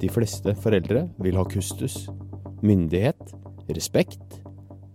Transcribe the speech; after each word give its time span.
De 0.00 0.08
fleste 0.08 0.54
foreldre 0.56 1.04
vil 1.20 1.36
ha 1.36 1.44
kustus, 1.44 2.06
myndighet, 2.64 3.34
respekt, 3.68 4.40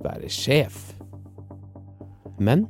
være 0.02 0.30
sjef. 0.34 0.96
Men 2.42 2.66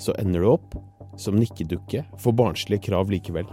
så 0.00 0.12
ender 0.20 0.44
du 0.44 0.50
opp 0.52 0.76
som 1.20 1.38
nikkedukke 1.40 2.04
for 2.20 2.36
barnslige 2.36 2.84
krav 2.90 3.10
likevel. 3.12 3.48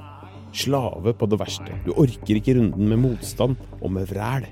Slave 0.56 1.14
på 1.16 1.28
det 1.30 1.40
verste. 1.40 1.76
Du 1.86 1.94
orker 1.96 2.40
ikke 2.40 2.58
runden 2.58 2.88
med 2.92 3.02
motstand 3.04 3.58
og 3.82 3.92
med 3.96 4.08
vræl. 4.12 4.48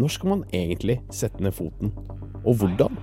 Når 0.00 0.16
skal 0.16 0.32
man 0.32 0.46
egentlig 0.52 0.98
sette 1.14 1.44
ned 1.44 1.54
foten, 1.54 1.92
og 2.44 2.58
hvordan? 2.60 2.96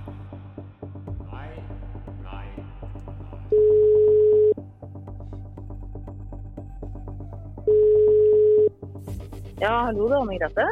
Ja, 9.62 9.84
hallo, 9.86 10.08
det 10.10 10.16
er 10.16 10.22
Anne 10.24 10.36
Grete. 10.40 10.64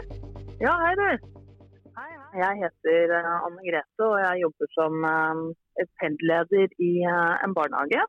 Ja, 0.59 0.71
hei 0.83 0.95
du. 0.98 1.05
Hei, 1.95 2.09
hei. 2.11 2.39
Jeg 2.41 2.57
heter 2.59 3.12
eh, 3.15 3.27
Anne 3.47 3.62
Grete, 3.62 4.03
og 4.03 4.17
jeg 4.19 4.41
jobber 4.41 4.71
som 4.75 5.05
uh, 5.07 5.85
pendleder 6.03 6.73
i 6.83 6.89
uh, 7.07 7.37
en 7.47 7.55
barnehage. 7.55 8.03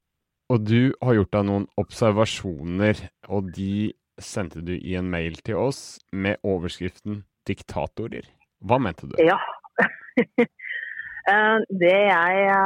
Og 0.49 0.63
du 0.66 0.80
har 1.05 1.20
gjort 1.20 1.36
deg 1.36 1.45
noen 1.52 1.67
observasjoner, 1.84 3.03
og 3.30 3.52
de 3.53 3.91
sendte 4.17 4.63
du 4.66 4.72
i 4.73 4.95
en 4.98 5.12
mail 5.13 5.38
til 5.45 5.62
oss 5.62 5.99
med 6.09 6.41
overskriften 6.41 7.22
'diktatorer'. 7.45 8.31
Hva 8.66 8.81
mente 8.81 9.11
du? 9.11 9.13
Ja. 9.22 9.38
det 11.84 12.02
jeg 12.09 12.58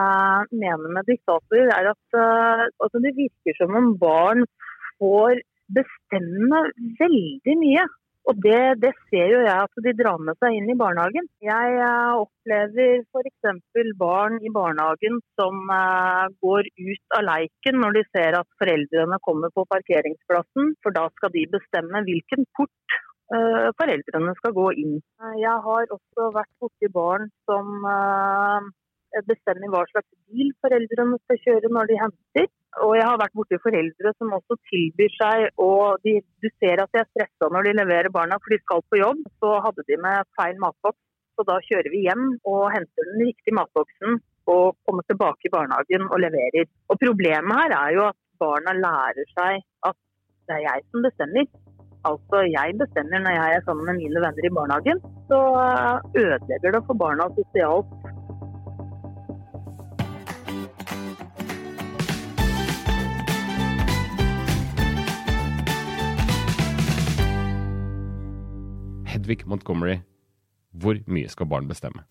mener 0.56 0.88
med 0.88 1.12
diktator, 1.12 1.68
er 1.68 1.92
at 1.92 2.20
altså 2.80 3.04
det 3.04 3.12
virker 3.20 3.59
som 3.59 3.76
om 3.76 3.92
barn 4.00 4.48
får 5.04 5.44
bestemme 5.68 6.64
veldig 7.04 7.59
mye. 7.59 7.86
Og 8.26 8.38
det, 8.42 8.82
det, 8.82 8.92
ser 9.09 9.28
jo 9.30 9.42
jeg 9.45 9.54
at 9.54 9.81
de 9.86 9.94
drar 10.00 10.22
med 10.28 10.38
seg 10.42 10.58
inn 10.58 10.70
i 10.72 10.78
barnehagen. 10.80 11.28
Jeg 11.45 11.76
uh, 11.78 12.23
opplever 12.23 13.04
f.eks. 13.04 13.82
barn 14.00 14.40
i 14.42 14.52
barnehagen 14.54 15.20
som 15.40 15.59
uh, 15.70 16.26
går 16.42 16.70
ut 16.73 17.17
av 17.20 17.28
leiken 17.30 17.78
når 17.84 18.00
de 18.00 18.06
ser 18.09 18.40
at 18.40 18.50
foreldrene 18.62 19.22
kommer 19.28 19.54
på 19.54 19.67
parkeringsplassen, 19.70 20.73
for 20.82 20.98
da 20.98 21.06
skal 21.20 21.36
de 21.36 21.45
bestemme 21.54 22.02
hvilken 22.08 22.50
port 22.58 22.98
uh, 23.36 23.70
foreldrene 23.78 24.34
skal 24.42 24.58
gå 24.58 24.72
inn. 24.86 24.98
Jeg 25.44 25.62
har 25.70 25.94
også 26.00 26.32
vært 26.34 26.54
borti 26.64 26.89
barn 26.98 27.30
som 27.45 27.86
bestemmer 29.23 29.71
hva 29.71 29.81
slags 29.89 30.09
bil 30.27 30.52
foreldrene 30.63 31.19
skal 31.23 31.41
kjøre 31.45 31.71
når 31.71 31.89
de 31.91 31.97
henter. 32.02 32.47
Og 32.83 32.91
jeg 32.97 33.08
har 33.08 33.19
vært 33.21 33.35
borti 33.39 33.58
foreldre 33.63 34.11
som 34.17 34.33
også 34.35 34.58
tilbyr 34.67 35.13
seg, 35.16 35.45
og 35.63 36.03
de, 36.03 36.17
du 36.44 36.49
ser 36.59 36.81
at 36.83 36.91
de 36.91 36.99
er 37.02 37.09
stressa 37.13 37.49
når 37.53 37.69
de 37.69 37.75
leverer 37.80 38.11
barna 38.11 38.39
for 38.41 38.52
de 38.52 38.59
skal 38.63 38.83
på 38.91 38.99
jobb. 38.99 39.21
Så 39.39 39.52
hadde 39.63 39.86
de 39.88 39.99
med 40.03 40.27
feil 40.39 40.59
matboks, 40.63 40.99
så 41.36 41.47
da 41.47 41.59
kjører 41.67 41.91
vi 41.93 42.03
hjem 42.08 42.25
og 42.52 42.63
henter 42.75 43.11
den 43.11 43.27
riktige 43.30 43.55
matboksen 43.55 44.19
og 44.52 44.75
kommer 44.86 45.05
tilbake 45.09 45.47
i 45.47 45.53
barnehagen 45.55 46.09
og 46.11 46.21
leverer. 46.21 46.67
Og 46.91 46.99
Problemet 47.02 47.61
her 47.61 47.77
er 47.80 47.95
jo 47.95 48.03
at 48.09 48.19
barna 48.43 48.75
lærer 48.77 49.31
seg 49.31 49.63
at 49.89 49.97
det 50.49 50.59
er 50.59 50.66
jeg 50.67 50.83
som 50.91 51.08
bestemmer. 51.08 51.47
Altså, 52.05 52.43
jeg 52.53 52.75
bestemmer 52.81 53.23
når 53.23 53.33
jeg 53.39 53.55
er 53.55 53.63
sammen 53.66 53.88
med 53.89 53.97
mine 54.02 54.21
venner 54.25 54.47
i 54.49 54.53
barnehagen. 54.58 54.99
Så 55.30 55.39
ødelegger 56.21 56.75
det 56.75 56.83
for 56.88 57.02
barna 57.03 57.25
sosialt 57.38 57.95
Hedvig 69.26 69.48
Montgomery, 69.50 70.04
hvor 70.78 71.00
mye 71.09 71.30
skal 71.34 71.50
barn 71.50 71.66
bestemme? 71.66 72.04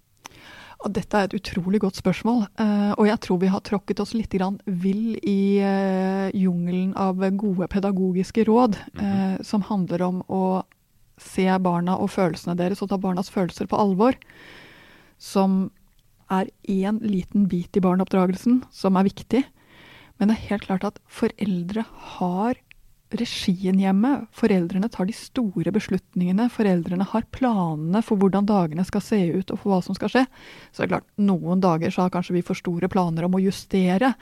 Dette 0.91 1.16
er 1.16 1.28
et 1.28 1.37
utrolig 1.38 1.78
godt 1.81 1.97
spørsmål, 2.00 2.43
uh, 2.59 2.93
og 2.99 3.06
jeg 3.06 3.21
tror 3.22 3.38
vi 3.41 3.50
har 3.53 3.62
tråkket 3.65 4.03
oss 4.03 4.16
litt 4.19 4.34
vill 4.66 5.15
i 5.22 5.62
uh, 5.62 6.28
jungelen 6.34 6.91
av 6.99 7.22
gode 7.38 7.69
pedagogiske 7.71 8.44
råd, 8.44 8.77
mm 8.93 9.00
-hmm. 9.00 9.43
som 9.43 9.62
handler 9.62 10.03
om 10.03 10.22
å 10.28 10.65
se 11.16 11.47
barna 11.59 11.97
og 11.97 12.11
følelsene 12.11 12.56
deres 12.56 12.83
og 12.83 12.88
ta 12.88 12.99
barnas 12.99 13.31
følelser 13.31 13.67
på 13.67 13.77
alvor. 13.77 14.15
Som 15.19 15.71
er 16.28 16.50
én 16.69 16.99
liten 17.00 17.47
bit 17.49 17.77
i 17.77 17.81
barneoppdragelsen 17.81 18.65
som 18.72 18.97
er 18.97 19.05
viktig. 19.05 19.44
Men 20.19 20.28
det 20.28 20.37
er 20.37 20.49
helt 20.49 20.62
klart 20.62 20.84
at 20.84 20.99
foreldre 21.06 21.84
har 21.99 22.55
regien 23.12 23.78
hjemme. 23.78 24.12
Foreldrene 24.34 24.88
tar 24.92 25.09
de 25.09 25.15
store 25.16 25.72
beslutningene. 25.75 26.48
Foreldrene 26.53 27.06
har 27.10 27.26
planene 27.34 28.03
for 28.04 28.20
hvordan 28.20 28.48
dagene 28.48 28.84
skal 28.87 29.04
se 29.04 29.20
ut 29.34 29.53
og 29.53 29.60
for 29.60 29.72
hva 29.72 29.82
som 29.84 29.98
skal 29.98 30.12
skje. 30.12 30.25
Så 30.72 30.82
det 30.82 30.88
er 30.88 30.94
klart, 30.97 31.10
noen 31.20 31.62
dager 31.62 31.94
så 31.94 32.06
har 32.06 32.14
kanskje 32.14 32.38
vi 32.38 32.47
for 32.47 32.59
store 32.59 32.91
planer 32.93 33.28
om 33.28 33.37
å 33.37 33.43
justere. 33.44 34.14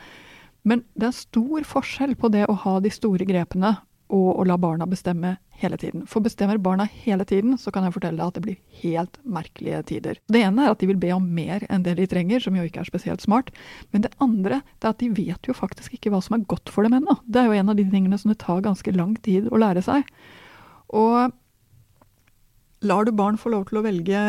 Men 0.69 0.85
det 0.95 1.09
er 1.11 1.17
stor 1.17 1.67
forskjell 1.67 2.15
på 2.19 2.31
det 2.35 2.45
å 2.49 2.59
ha 2.65 2.77
de 2.83 2.93
store 2.93 3.27
grepene 3.29 3.77
og 4.13 4.43
å 4.43 4.45
la 4.45 4.59
barna 4.61 4.87
bestemme 4.89 5.37
hele 5.63 5.79
tiden. 5.81 6.05
For 6.11 6.25
bestemmer 6.25 6.61
barna 6.61 6.85
hele 7.05 7.25
tiden, 7.29 7.57
så 7.59 7.73
kan 7.73 7.87
jeg 7.87 7.95
fortelle 7.95 8.19
deg 8.19 8.27
at 8.27 8.37
det 8.37 8.45
blir 8.45 8.59
helt 8.83 9.19
merkelige 9.25 9.83
tider. 9.89 10.21
Det 10.33 10.43
ene 10.45 10.67
er 10.67 10.75
at 10.75 10.83
de 10.83 10.89
vil 10.91 11.01
be 11.01 11.13
om 11.15 11.25
mer 11.35 11.65
enn 11.73 11.87
det 11.87 11.97
de 12.01 12.09
trenger, 12.11 12.43
som 12.45 12.57
jo 12.59 12.67
ikke 12.67 12.83
er 12.83 12.91
spesielt 12.91 13.25
smart. 13.25 13.53
Men 13.95 14.05
det 14.05 14.13
andre 14.23 14.61
det 14.83 14.89
er 14.89 14.93
at 14.93 15.03
de 15.03 15.11
vet 15.17 15.49
jo 15.49 15.57
faktisk 15.57 15.97
ikke 15.97 16.13
hva 16.13 16.21
som 16.25 16.37
er 16.37 16.47
godt 16.51 16.73
for 16.73 16.85
dem 16.85 16.99
ennå. 16.99 17.17
Det 17.25 17.41
er 17.41 17.49
jo 17.49 17.61
en 17.63 17.73
av 17.73 17.79
de 17.79 17.89
tingene 17.89 18.21
som 18.21 18.35
det 18.35 18.41
tar 18.43 18.65
ganske 18.65 18.97
lang 18.97 19.17
tid 19.25 19.49
å 19.49 19.61
lære 19.63 19.85
seg. 19.87 20.09
Og 20.93 21.33
lar 22.83 23.07
du 23.07 23.15
barn 23.17 23.41
få 23.41 23.55
lov 23.55 23.69
til 23.71 23.81
å 23.81 23.87
velge 23.87 24.23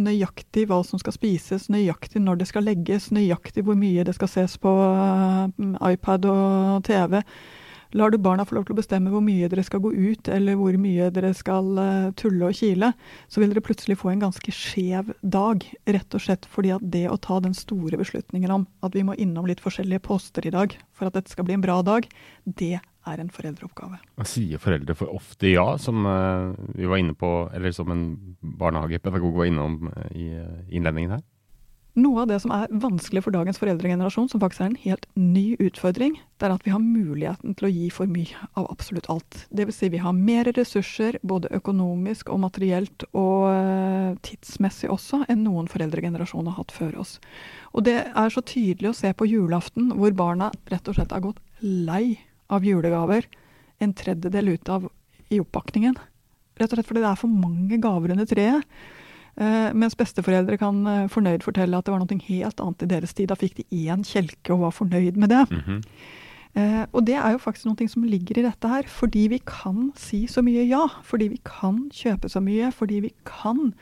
nøyaktig 0.00 0.66
hva 0.70 0.80
som 0.86 0.98
skal 0.98 1.14
spises, 1.14 1.68
nøyaktig 1.70 2.22
når 2.22 2.40
det 2.40 2.48
skal 2.50 2.66
legges, 2.66 3.10
nøyaktig 3.14 3.64
hvor 3.66 3.76
mye 3.78 4.04
det 4.06 4.16
skal 4.16 4.30
ses 4.30 4.56
på 4.58 4.72
mm, 5.54 5.76
iPad 5.92 6.26
og 6.30 6.86
TV, 6.86 7.20
Lar 7.94 8.10
du 8.10 8.18
barna 8.18 8.42
få 8.42 8.56
lov 8.56 8.64
til 8.66 8.74
å 8.74 8.80
bestemme 8.80 9.10
hvor 9.12 9.22
mye 9.22 9.46
dere 9.50 9.62
skal 9.62 9.78
gå 9.84 9.92
ut, 9.94 10.28
eller 10.32 10.56
hvor 10.58 10.74
mye 10.82 11.12
dere 11.14 11.30
skal 11.36 11.68
uh, 11.78 12.08
tulle 12.18 12.48
og 12.48 12.56
kile, 12.58 12.88
så 13.30 13.38
vil 13.38 13.52
dere 13.52 13.62
plutselig 13.62 14.00
få 14.00 14.10
en 14.10 14.24
ganske 14.24 14.54
skjev 14.54 15.12
dag. 15.22 15.62
Rett 15.86 16.16
og 16.18 16.24
slett 16.24 16.48
fordi 16.50 16.72
at 16.74 16.82
det 16.90 17.04
å 17.06 17.20
ta 17.22 17.38
den 17.44 17.54
store 17.54 18.00
beslutningen 18.00 18.50
om 18.50 18.64
at 18.82 18.98
vi 18.98 19.04
må 19.06 19.14
innom 19.14 19.46
litt 19.46 19.62
forskjellige 19.62 20.02
poster 20.08 20.46
i 20.46 20.52
dag 20.54 20.74
for 20.90 21.06
at 21.06 21.14
dette 21.20 21.30
skal 21.30 21.46
bli 21.46 21.54
en 21.54 21.62
bra 21.62 21.78
dag, 21.86 22.08
det 22.42 22.80
er 22.82 23.20
en 23.20 23.30
foreldreoppgave. 23.30 24.00
Hva 24.18 24.26
sier 24.26 24.58
foreldre 24.58 24.96
for 24.98 25.14
ofte 25.14 25.52
ja, 25.52 25.68
som 25.78 26.02
uh, 26.02 26.50
vi 26.74 26.90
var 26.90 26.98
inne 26.98 27.14
på, 27.14 27.30
eller 27.54 27.76
som 27.76 27.94
en 27.94 28.08
barnehagepedagog 28.42 29.38
var 29.38 29.52
innom 29.52 29.86
uh, 29.92 30.10
i 30.10 30.32
innledningen 30.74 31.14
her? 31.20 31.24
Noe 31.94 32.24
av 32.24 32.26
det 32.26 32.40
som 32.42 32.50
er 32.50 32.72
vanskelig 32.82 33.20
for 33.22 33.34
dagens 33.34 33.60
foreldregenerasjon, 33.60 34.26
som 34.26 34.40
faktisk 34.42 34.64
er 34.64 34.70
en 34.72 34.80
helt 34.82 35.04
ny 35.14 35.44
utfordring, 35.62 36.16
det 36.42 36.48
er 36.48 36.54
at 36.56 36.64
vi 36.66 36.72
har 36.74 36.82
muligheten 36.82 37.52
til 37.54 37.68
å 37.68 37.70
gi 37.70 37.90
for 37.94 38.10
mye 38.10 38.48
av 38.58 38.66
absolutt 38.72 39.06
alt. 39.12 39.44
Dvs. 39.54 39.78
Si 39.78 39.90
vi 39.92 40.00
har 40.02 40.16
mer 40.16 40.50
ressurser, 40.56 41.20
både 41.22 41.52
økonomisk 41.54 42.32
og 42.34 42.40
materielt, 42.42 43.06
og 43.14 43.46
eh, 43.52 44.16
tidsmessig 44.26 44.90
også, 44.90 45.22
enn 45.30 45.44
noen 45.46 45.70
foreldregenerasjon 45.70 46.50
har 46.50 46.58
hatt 46.58 46.74
før 46.74 46.98
oss. 47.04 47.20
Og 47.70 47.86
det 47.86 48.00
er 48.10 48.34
så 48.34 48.42
tydelig 48.42 48.90
å 48.90 48.98
se 49.04 49.14
på 49.14 49.30
julaften, 49.30 49.92
hvor 49.94 50.18
barna 50.18 50.50
rett 50.74 50.90
og 50.90 50.98
slett 50.98 51.14
har 51.14 51.22
gått 51.22 51.38
lei 51.62 52.18
av 52.50 52.66
julegaver. 52.66 53.30
En 53.78 53.94
tredjedel 53.94 54.56
ut 54.56 54.74
av 54.74 54.90
i 55.30 55.38
oppakningen. 55.38 55.94
Rett 56.58 56.74
og 56.74 56.80
slett 56.80 56.90
fordi 56.90 57.06
det 57.06 57.12
er 57.14 57.22
for 57.22 57.30
mange 57.30 57.78
gaver 57.82 58.18
under 58.18 58.26
treet. 58.26 58.66
Uh, 59.34 59.72
mens 59.74 59.96
besteforeldre 59.98 60.58
kan 60.60 60.76
uh, 60.86 61.06
fornøyd 61.10 61.42
fortelle 61.42 61.74
at 61.74 61.86
det 61.86 61.94
var 61.94 62.02
noe 62.02 62.18
helt 62.28 62.60
annet 62.62 62.84
i 62.86 62.90
deres 62.92 63.14
tid. 63.16 63.30
Da 63.32 63.38
fikk 63.38 63.56
de 63.58 63.66
én 63.84 64.04
kjelke 64.06 64.54
og 64.54 64.62
var 64.68 64.76
fornøyd 64.76 65.18
med 65.18 65.34
det. 65.34 65.44
Mm 65.50 65.60
-hmm. 65.66 65.80
uh, 66.60 66.84
og 66.92 67.06
det 67.06 67.16
er 67.18 67.30
jo 67.32 67.38
faktisk 67.38 67.66
noe 67.66 67.88
som 67.88 68.04
ligger 68.04 68.38
i 68.38 68.46
dette 68.46 68.68
her. 68.68 68.82
Fordi 68.86 69.26
vi 69.28 69.38
kan 69.38 69.92
si 69.96 70.26
så 70.26 70.42
mye 70.42 70.68
ja. 70.68 70.86
Fordi 71.02 71.28
vi 71.28 71.40
kan 71.44 71.90
kjøpe 71.90 72.28
så 72.28 72.40
mye. 72.40 72.72
Fordi 72.72 73.00
vi 73.00 73.12
kan 73.24 73.74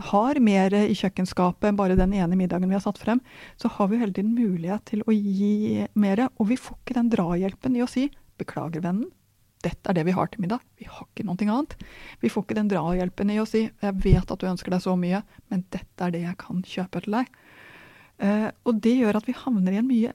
har 0.00 0.40
mer 0.40 0.72
i 0.74 0.94
kjøkkenskapet 0.96 1.68
enn 1.68 1.76
bare 1.76 1.96
den 1.96 2.14
ene 2.16 2.36
middagen 2.36 2.68
vi 2.68 2.74
har 2.74 2.84
satt 2.84 2.98
frem, 2.98 3.20
så 3.56 3.68
har 3.68 3.88
vi 3.88 4.00
hele 4.00 4.12
tiden 4.12 4.34
mulighet 4.34 4.84
til 4.84 5.02
å 5.06 5.12
gi 5.12 5.86
mer. 5.94 6.28
Og 6.38 6.48
vi 6.48 6.56
får 6.56 6.76
ikke 6.80 6.94
den 6.94 7.10
drahjelpen 7.10 7.76
i 7.76 7.82
å 7.82 7.88
si 7.88 8.10
'beklager, 8.38 8.80
vennen', 8.80 9.10
dette 9.64 9.90
er 9.90 9.96
det 9.96 10.06
vi 10.08 10.14
har 10.16 10.30
til 10.32 10.42
middag. 10.44 10.62
Vi 10.80 10.86
har 10.88 11.04
ikke 11.04 11.26
noe 11.28 11.36
annet. 11.44 11.76
Vi 12.22 12.30
får 12.32 12.46
ikke 12.46 12.56
den 12.56 12.70
drahjelpen 12.70 13.32
i 13.34 13.40
å 13.42 13.46
si 13.48 13.66
jeg 13.68 13.96
vet 14.04 14.32
at 14.32 14.40
du 14.40 14.48
ønsker 14.48 14.72
deg 14.72 14.82
så 14.84 14.94
mye, 14.96 15.22
men 15.52 15.64
dette 15.74 16.06
er 16.06 16.14
det 16.14 16.22
jeg 16.24 16.38
kan 16.40 16.62
kjøpe 16.64 17.02
til 17.04 17.18
deg. 17.18 17.32
Uh, 18.20 18.48
og 18.68 18.80
det 18.84 18.98
gjør 18.98 19.20
at 19.20 19.28
vi 19.28 19.36
havner 19.36 19.72
i 19.72 19.78
en 19.80 19.88
mye 19.88 20.10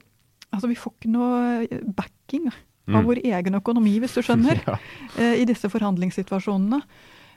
Altså 0.54 0.68
vi 0.70 0.76
får 0.78 0.92
ikke 0.94 1.08
noe 1.10 1.80
backing 1.98 2.44
av 2.46 3.00
mm. 3.00 3.06
vår 3.08 3.18
egen 3.18 3.58
økonomi, 3.58 3.96
hvis 3.98 4.14
du 4.14 4.20
skjønner, 4.24 4.60
ja. 4.68 4.76
uh, 5.18 5.34
i 5.34 5.44
disse 5.48 5.68
forhandlingssituasjonene. 5.68 6.78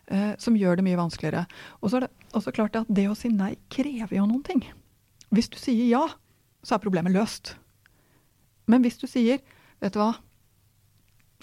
Uh, 0.10 0.34
som 0.42 0.56
gjør 0.58 0.80
det 0.80 0.86
mye 0.86 0.98
vanskeligere. 0.98 1.44
Og 1.82 1.90
så 1.90 2.00
er 2.00 2.06
det 2.06 2.38
også 2.38 2.54
klart 2.54 2.78
at 2.80 2.88
det 2.90 3.08
å 3.10 3.18
si 3.18 3.30
nei 3.34 3.56
krever 3.74 4.16
jo 4.16 4.24
noen 4.30 4.46
ting. 4.46 4.64
Hvis 5.34 5.50
du 5.52 5.58
sier 5.62 5.90
ja, 5.90 6.06
så 6.66 6.78
er 6.78 6.84
problemet 6.86 7.14
løst. 7.14 7.56
Men 8.70 8.86
hvis 8.86 8.98
du 9.02 9.06
sier 9.10 9.42
vet 9.82 9.94
du 9.94 10.00
hva, 10.02 10.14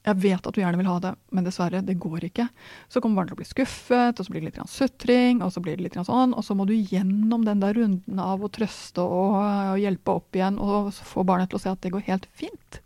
Jeg 0.06 0.20
vet 0.23 0.47
at 0.47 0.55
du 0.55 0.61
gjerne 0.61 0.79
vil 0.79 0.88
ha 0.88 0.97
det, 1.03 1.12
men 1.35 1.47
dessverre, 1.47 1.82
det 1.82 1.97
går 1.99 2.29
ikke. 2.29 2.47
Så 2.93 3.03
kommer 3.03 3.20
barnet 3.20 3.32
til 3.32 3.38
å 3.38 3.43
bli 3.43 3.49
skuffet, 3.49 4.14
og 4.14 4.26
så 4.26 4.32
blir 4.32 4.44
det 4.44 4.53
litt 4.53 4.70
sutring, 4.70 5.43
og 5.43 5.50
så 5.55 5.62
blir 5.64 5.79
det 5.79 5.88
litt 5.88 5.99
sånn, 5.99 6.35
og 6.37 6.47
så 6.47 6.55
må 6.55 6.67
du 6.69 6.76
gjennom 6.76 7.47
den 7.47 7.62
der 7.64 7.75
runden 7.75 8.20
av 8.23 8.44
å 8.44 8.50
trøste 8.53 9.03
og, 9.03 9.38
og 9.43 9.81
hjelpe 9.82 10.19
opp 10.20 10.38
igjen, 10.38 10.61
og 10.62 10.93
så 10.94 11.06
få 11.08 11.26
barnet 11.26 11.50
til 11.50 11.58
å 11.58 11.64
se 11.64 11.73
at 11.75 11.82
det 11.82 11.94
går 11.94 12.06
helt 12.06 12.29
fint. 12.38 12.81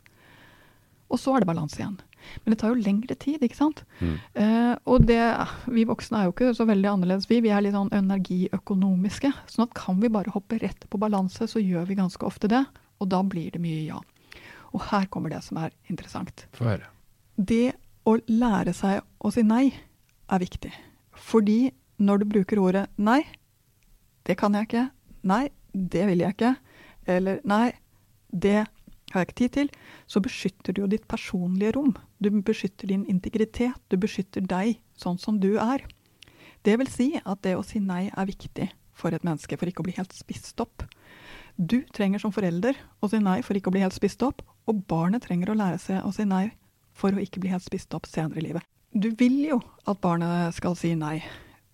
Og 1.10 1.20
så 1.20 1.34
er 1.34 1.42
det 1.42 1.50
balanse 1.50 1.80
igjen. 1.80 1.98
Men 2.44 2.52
det 2.52 2.60
tar 2.60 2.72
jo 2.72 2.84
lengre 2.84 3.16
tid, 3.18 3.42
ikke 3.42 3.58
sant. 3.58 3.82
Mm. 3.98 4.14
Eh, 4.42 4.74
og 4.88 5.06
det, 5.08 5.22
vi 5.72 5.86
voksne 5.88 6.20
er 6.20 6.28
jo 6.28 6.34
ikke 6.34 6.52
så 6.56 6.66
veldig 6.68 6.92
annerledes, 6.92 7.28
vi. 7.30 7.40
Vi 7.44 7.52
er 7.52 7.64
litt 7.64 7.76
sånn 7.76 7.92
energiøkonomiske. 7.96 9.32
sånn 9.50 9.66
at 9.66 9.74
kan 9.76 10.00
vi 10.02 10.12
bare 10.12 10.32
hoppe 10.34 10.60
rett 10.62 10.86
på 10.88 11.00
balanse, 11.00 11.48
så 11.50 11.62
gjør 11.62 11.88
vi 11.90 11.98
ganske 11.98 12.26
ofte 12.26 12.50
det. 12.52 12.62
Og 13.00 13.10
da 13.10 13.22
blir 13.26 13.50
det 13.54 13.62
mye 13.64 13.82
ja. 13.88 14.00
Og 14.70 14.84
her 14.92 15.08
kommer 15.10 15.32
det 15.32 15.42
som 15.42 15.58
er 15.58 15.74
interessant. 15.90 16.46
Få 16.54 16.68
høre. 16.70 16.90
Det 17.40 17.72
å 18.04 18.18
lære 18.28 18.72
seg 18.76 19.00
å 19.24 19.30
si 19.32 19.40
nei 19.46 19.70
er 19.72 20.42
viktig. 20.42 20.72
Fordi 21.16 21.70
når 22.00 22.20
du 22.20 22.26
bruker 22.34 22.60
ordet 22.60 22.82
nei, 23.00 23.22
det 24.28 24.36
kan 24.40 24.52
jeg 24.56 24.68
ikke, 24.68 24.82
nei, 25.24 25.46
det 25.72 26.04
vil 26.10 26.20
jeg 26.20 26.36
ikke, 26.36 26.50
eller 27.08 27.40
nei, 27.48 27.70
det 28.28 28.58
har 28.60 29.24
jeg 29.24 29.30
ikke 29.30 29.38
tid 29.40 29.54
til, 29.56 29.72
så 30.04 30.20
beskytter 30.20 30.76
du 30.76 30.82
jo 30.82 30.90
ditt 30.92 31.08
personlige 31.08 31.72
rom. 31.78 31.94
Du 32.20 32.28
beskytter 32.44 32.92
din 32.92 33.06
integritet, 33.08 33.80
du 33.88 33.96
beskytter 33.96 34.44
deg 34.44 34.76
sånn 35.00 35.18
som 35.18 35.40
du 35.40 35.54
er. 35.56 35.86
Det 36.60 36.76
vil 36.76 36.92
si 36.92 37.08
at 37.24 37.40
det 37.46 37.56
å 37.56 37.64
si 37.64 37.80
nei 37.80 38.10
er 38.10 38.28
viktig 38.28 38.68
for 38.92 39.16
et 39.16 39.24
menneske 39.24 39.56
for 39.56 39.70
ikke 39.70 39.80
å 39.80 39.88
bli 39.88 39.96
helt 39.96 40.12
spist 40.12 40.60
opp. 40.60 40.84
Du 41.56 41.80
trenger 41.96 42.20
som 42.20 42.32
forelder 42.36 42.76
å 43.00 43.08
si 43.08 43.20
nei 43.20 43.40
for 43.44 43.56
ikke 43.56 43.72
å 43.72 43.74
bli 43.74 43.84
helt 43.84 43.96
spist 43.96 44.20
opp, 44.24 44.44
og 44.68 44.84
barnet 44.92 45.24
trenger 45.24 45.54
å 45.54 45.56
lære 45.56 45.80
seg 45.80 46.04
å 46.04 46.12
si 46.14 46.28
nei 46.28 46.50
for 47.00 47.16
å 47.16 47.22
ikke 47.22 47.42
bli 47.42 47.52
helt 47.52 47.66
spist 47.66 47.96
opp 47.96 48.08
senere 48.10 48.42
i 48.42 48.50
livet. 48.50 48.66
Du 48.90 49.12
vil 49.18 49.38
jo 49.46 49.60
at 49.88 50.00
barnet 50.02 50.56
skal 50.56 50.76
si 50.78 50.96
nei 50.98 51.20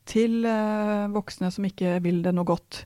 til 0.06 0.44
eh, 0.46 1.06
voksne 1.10 1.50
som 1.50 1.66
ikke 1.66 1.98
vil 2.04 2.22
det 2.24 2.34
noe 2.36 2.46
godt. 2.46 2.84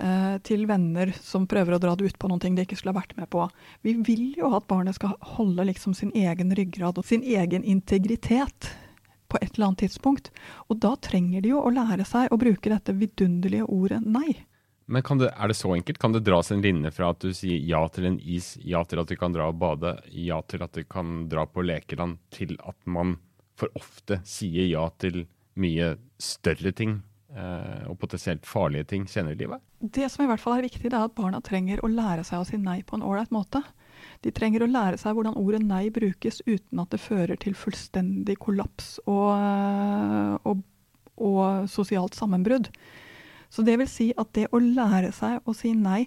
Eh, 0.00 0.36
til 0.46 0.64
venner 0.70 1.10
som 1.20 1.48
prøver 1.50 1.76
å 1.76 1.80
dra 1.82 1.96
det 1.98 2.06
ut 2.08 2.18
på 2.20 2.28
noen 2.30 2.40
ting 2.40 2.54
de 2.56 2.64
ikke 2.64 2.78
skulle 2.78 2.94
ha 2.94 3.00
vært 3.02 3.16
med 3.18 3.28
på. 3.32 3.48
Vi 3.84 3.96
vil 4.06 4.30
jo 4.38 4.52
at 4.56 4.68
barnet 4.70 4.96
skal 4.96 5.16
holde 5.34 5.66
liksom 5.68 5.96
sin 5.98 6.12
egen 6.16 6.54
ryggrad 6.56 7.00
og 7.00 7.08
sin 7.08 7.26
egen 7.26 7.66
integritet 7.66 8.70
på 9.30 9.38
et 9.40 9.52
eller 9.54 9.70
annet 9.70 9.84
tidspunkt. 9.84 10.30
Og 10.68 10.80
da 10.82 10.94
trenger 10.96 11.42
de 11.44 11.52
jo 11.52 11.60
å 11.62 11.74
lære 11.74 12.06
seg 12.08 12.30
å 12.30 12.38
bruke 12.40 12.72
dette 12.72 12.94
vidunderlige 12.96 13.68
ordet 13.68 14.00
nei. 14.06 14.38
Men 14.90 15.20
det, 15.20 15.28
er 15.30 15.48
det 15.48 15.54
så 15.54 15.70
enkelt? 15.76 15.98
Kan 16.02 16.12
det 16.12 16.24
dras 16.26 16.50
en 16.50 16.62
linje 16.64 16.90
fra 16.90 17.12
at 17.14 17.22
du 17.22 17.30
sier 17.36 17.60
ja 17.62 17.84
til 17.94 18.08
en 18.08 18.16
is, 18.18 18.56
ja 18.66 18.82
til 18.84 18.98
at 18.98 19.10
du 19.10 19.14
kan 19.18 19.30
dra 19.34 19.46
og 19.52 19.58
bade, 19.60 19.92
ja 20.10 20.40
til 20.50 20.64
at 20.66 20.74
du 20.74 20.82
kan 20.82 21.28
dra 21.30 21.44
på 21.46 21.62
lekeland, 21.62 22.18
til 22.34 22.56
at 22.66 22.78
man 22.90 23.14
for 23.60 23.70
ofte 23.78 24.18
sier 24.26 24.66
ja 24.66 24.88
til 24.98 25.22
mye 25.60 25.92
større 26.18 26.72
ting 26.74 26.96
eh, 27.36 27.84
og 27.86 28.00
potensielt 28.02 28.48
farlige 28.48 28.88
ting 28.94 29.04
senere 29.10 29.36
i 29.36 29.40
livet? 29.44 29.62
Det 29.78 30.08
som 30.10 30.24
i 30.24 30.30
hvert 30.30 30.42
fall 30.42 30.58
er 30.58 30.66
viktig, 30.66 30.88
det 30.88 30.96
er 30.96 31.06
at 31.06 31.14
barna 31.14 31.38
trenger 31.44 31.84
å 31.84 31.90
lære 31.92 32.24
seg 32.26 32.42
å 32.42 32.48
si 32.48 32.58
nei 32.58 32.80
på 32.82 32.98
en 32.98 33.04
ålreit 33.06 33.30
måte. 33.34 33.62
De 34.24 34.32
trenger 34.34 34.64
å 34.64 34.70
lære 34.70 34.98
seg 34.98 35.14
hvordan 35.14 35.38
ordet 35.38 35.60
nei 35.62 35.84
brukes 35.94 36.42
uten 36.48 36.82
at 36.82 36.90
det 36.90 37.02
fører 37.04 37.38
til 37.38 37.54
fullstendig 37.54 38.40
kollaps 38.42 38.96
og, 39.06 39.38
og, 40.50 40.66
og 41.20 41.70
sosialt 41.70 42.18
sammenbrudd. 42.18 42.72
Så 43.50 43.64
det 43.66 43.76
vil 43.80 43.90
si 43.90 44.10
at 44.18 44.32
det 44.36 44.48
å 44.54 44.60
lære 44.62 45.10
seg 45.14 45.42
å 45.48 45.54
si 45.56 45.74
nei 45.74 46.04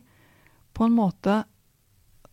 på 0.74 0.88
en 0.88 0.96
måte 0.96 1.44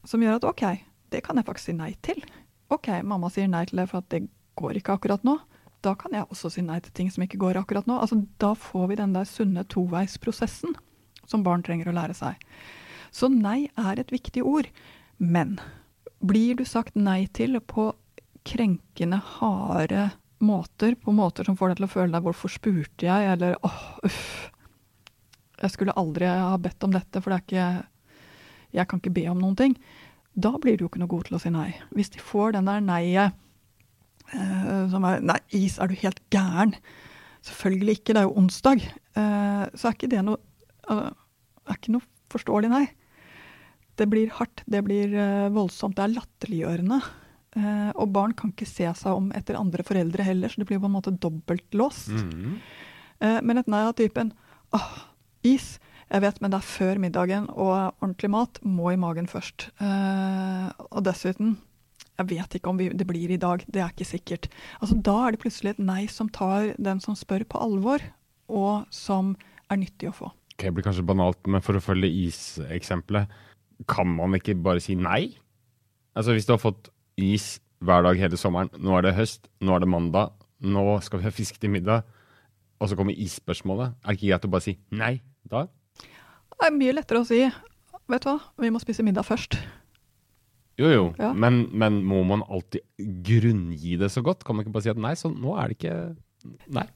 som 0.07 0.23
gjør 0.23 0.39
at 0.39 0.47
OK, 0.49 0.65
det 1.13 1.25
kan 1.27 1.37
jeg 1.37 1.47
faktisk 1.49 1.73
si 1.73 1.77
nei 1.77 1.93
til. 2.05 2.23
OK, 2.71 2.89
mamma 3.03 3.31
sier 3.33 3.51
nei 3.51 3.65
til 3.69 3.83
det 3.83 3.89
for 3.91 4.01
at 4.01 4.11
det 4.15 4.29
går 4.61 4.79
ikke 4.79 4.95
akkurat 4.97 5.25
nå. 5.27 5.37
Da 5.85 5.97
kan 5.99 6.15
jeg 6.15 6.29
også 6.29 6.53
si 6.55 6.63
nei 6.65 6.79
til 6.85 6.95
ting 6.97 7.11
som 7.13 7.25
ikke 7.25 7.41
går 7.41 7.59
akkurat 7.61 7.89
nå. 7.89 7.99
Altså, 7.99 8.21
da 8.41 8.53
får 8.55 8.93
vi 8.93 9.01
den 9.01 9.17
der 9.17 9.29
sunne 9.29 9.65
toveisprosessen 9.69 10.77
som 11.29 11.45
barn 11.47 11.65
trenger 11.67 11.91
å 11.91 11.97
lære 11.97 12.17
seg. 12.17 12.39
Så 13.11 13.31
nei 13.33 13.71
er 13.81 14.01
et 14.01 14.13
viktig 14.15 14.45
ord. 14.47 14.69
Men 15.19 15.59
blir 16.21 16.59
du 16.59 16.65
sagt 16.69 16.97
nei 16.97 17.25
til 17.35 17.59
på 17.61 17.91
krenkende, 18.47 19.21
harde 19.39 20.11
måter, 20.41 20.95
på 20.97 21.13
måter 21.13 21.45
som 21.45 21.57
får 21.59 21.73
deg 21.73 21.81
til 21.81 21.89
å 21.89 21.93
føle 21.93 22.13
deg 22.15 22.25
'hvorfor 22.25 22.49
spurte 22.49 23.07
jeg', 23.07 23.33
eller 23.35 23.57
'åh, 23.61 24.01
uff', 24.05 24.51
jeg 25.61 25.75
skulle 25.75 25.97
aldri 25.99 26.29
ha 26.29 26.57
bedt 26.61 26.87
om 26.87 26.95
dette, 26.95 27.21
for 27.21 27.33
det 27.33 27.43
ikke 27.45 27.67
Jeg 28.71 28.87
kan 28.87 29.01
ikke 29.01 29.11
be 29.11 29.27
om 29.27 29.41
noen 29.43 29.57
ting. 29.59 29.73
Da 30.39 30.53
blir 30.63 30.77
du 30.79 30.85
jo 30.85 30.89
ikke 30.91 31.01
noe 31.03 31.11
god 31.11 31.27
til 31.27 31.37
å 31.37 31.41
si 31.43 31.51
nei. 31.51 31.73
Hvis 31.91 32.13
de 32.15 32.23
får 32.23 32.55
den 32.55 32.69
der 32.71 32.85
nei-et 32.85 33.35
eh, 34.31 34.85
som 34.93 35.05
er 35.09 35.25
Nei, 35.27 35.41
is, 35.59 35.79
er 35.83 35.91
du 35.91 35.99
helt 35.99 36.21
gæren? 36.31 36.77
Selvfølgelig 37.43 37.99
ikke, 37.99 38.15
det 38.15 38.23
er 38.23 38.29
jo 38.29 38.37
onsdag. 38.39 38.85
Eh, 39.19 39.65
så 39.75 39.91
er 39.91 39.97
ikke 39.97 40.11
det 40.13 40.23
noe 40.23 40.39
uh, 40.91 41.11
er 41.67 41.79
ikke 41.79 41.97
noe 41.97 42.07
forståelig 42.31 42.71
nei. 42.71 42.85
Det 43.99 44.07
blir 44.09 44.31
hardt, 44.39 44.63
det 44.71 44.85
blir 44.87 45.13
uh, 45.19 45.51
voldsomt, 45.53 45.99
det 45.99 46.07
er 46.07 46.15
latterliggjørende. 46.15 47.03
Og 47.99 48.13
barn 48.15 48.31
kan 48.39 48.53
ikke 48.53 48.69
se 48.69 48.87
seg 48.95 49.11
om 49.11 49.33
etter 49.35 49.57
andre 49.59 49.83
foreldre 49.83 50.23
heller, 50.23 50.53
så 50.53 50.61
det 50.61 50.69
blir 50.69 50.79
på 50.79 50.87
en 50.87 50.95
måte 50.95 51.11
dobbeltlåst. 51.19 52.13
Mm. 52.15 52.53
men 53.43 53.59
et 53.59 53.67
nei 53.67 53.81
av 53.89 53.97
typen 53.99 54.31
åh, 54.71 54.93
is. 55.47 55.79
Jeg 56.11 56.25
vet, 56.25 56.41
men 56.43 56.51
det 56.51 56.59
er 56.59 56.67
før 56.67 56.99
middagen, 56.99 57.47
og 57.55 57.95
ordentlig 58.03 58.31
mat 58.33 58.59
må 58.67 58.91
i 58.91 58.99
magen 58.99 59.29
først. 59.31 59.69
Eh, 59.79 60.71
og 60.91 61.05
dessuten, 61.07 61.55
jeg 62.19 62.31
vet 62.33 62.57
ikke 62.59 62.73
om 62.73 62.81
vi, 62.81 62.89
det 62.91 63.07
blir 63.09 63.31
i 63.31 63.39
dag, 63.41 63.63
det 63.71 63.81
er 63.81 63.93
ikke 63.95 64.09
sikkert. 64.09 64.49
Altså, 64.83 64.99
da 64.99 65.15
er 65.23 65.37
det 65.37 65.43
plutselig 65.45 65.77
et 65.77 65.85
nei 65.85 66.03
som 66.11 66.29
tar 66.29 66.75
den 66.83 67.01
som 67.05 67.17
spør, 67.17 67.47
på 67.47 67.63
alvor, 67.63 68.03
og 68.51 68.91
som 68.91 69.37
er 69.71 69.81
nyttig 69.81 70.11
å 70.11 70.17
få. 70.17 70.33
Ok, 70.57 70.67
Det 70.67 70.75
blir 70.75 70.85
kanskje 70.85 71.07
banalt, 71.07 71.41
men 71.47 71.63
for 71.65 71.79
å 71.79 71.85
følge 71.85 72.11
iseksempelet, 72.27 73.31
kan 73.89 74.11
man 74.13 74.35
ikke 74.37 74.59
bare 74.61 74.83
si 74.83 74.99
nei? 74.99 75.39
Altså 76.13 76.35
Hvis 76.35 76.45
du 76.45 76.53
har 76.53 76.61
fått 76.61 76.91
is 77.17 77.61
hver 77.81 78.03
dag 78.05 78.19
hele 78.19 78.37
sommeren, 78.37 78.69
nå 78.77 78.99
er 78.99 79.07
det 79.07 79.17
høst, 79.17 79.47
nå 79.63 79.73
er 79.73 79.81
det 79.81 79.89
mandag, 79.89 80.35
nå 80.61 80.99
skal 81.01 81.23
vi 81.23 81.31
ha 81.31 81.33
fisk 81.33 81.63
til 81.63 81.73
middag, 81.73 82.03
og 82.81 82.91
så 82.91 82.97
kommer 82.99 83.17
isspørsmålet, 83.17 83.95
er 83.95 84.11
det 84.11 84.19
ikke 84.19 84.33
greit 84.33 84.49
å 84.49 84.53
bare 84.53 84.67
si 84.67 84.75
nei? 84.93 85.15
Da? 85.51 85.67
Det 86.61 86.69
er 86.69 86.77
mye 86.77 86.95
lettere 86.97 87.23
å 87.23 87.27
si 87.29 87.41
vet 88.11 88.25
du 88.25 88.29
hva, 88.31 88.39
vi 88.59 88.71
må 88.75 88.81
spise 88.83 89.05
middag 89.07 89.25
først. 89.29 89.57
Jo, 90.81 90.89
jo, 90.89 91.03
Ja. 91.21 91.33
men, 91.37 91.67
men 91.77 92.01
må 92.09 92.23
man 92.27 92.43
alltid 92.49 92.81
grunngi 93.27 93.99
det 94.01 94.09
så 94.11 94.23
godt? 94.25 94.45
Kan 94.45 94.57
man 94.57 94.65
ikke 94.65 94.73
bare 94.73 94.87
si 94.87 94.93
at 94.93 94.97
nei, 95.01 95.13
så 95.19 95.29
nå 95.33 95.57
er 95.61 95.69
det 95.69 95.77
ikke 95.79 96.17
Nei. 96.73 96.87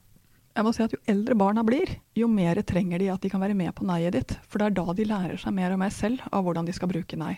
Jeg 0.55 0.63
må 0.65 0.71
si 0.73 0.81
at 0.81 0.93
Jo 0.95 0.97
eldre 1.11 1.35
barna 1.37 1.61
blir, 1.67 1.89
jo 2.17 2.25
mer 2.31 2.57
trenger 2.65 2.97
de 3.03 3.09
at 3.13 3.21
de 3.21 3.29
kan 3.29 3.41
være 3.43 3.53
med 3.53 3.73
på 3.75 3.85
nei-et 3.85 4.15
ditt. 4.15 4.31
For 4.49 4.57
det 4.57 4.71
er 4.71 4.77
da 4.79 4.93
de 4.97 5.05
lærer 5.05 5.37
seg 5.37 5.53
mer 5.53 5.73
og 5.75 5.81
mer 5.83 5.91
selv 5.93 6.23
av 6.31 6.45
hvordan 6.47 6.65
de 6.65 6.73
skal 6.73 6.89
bruke 6.89 7.19
nei. 7.19 7.35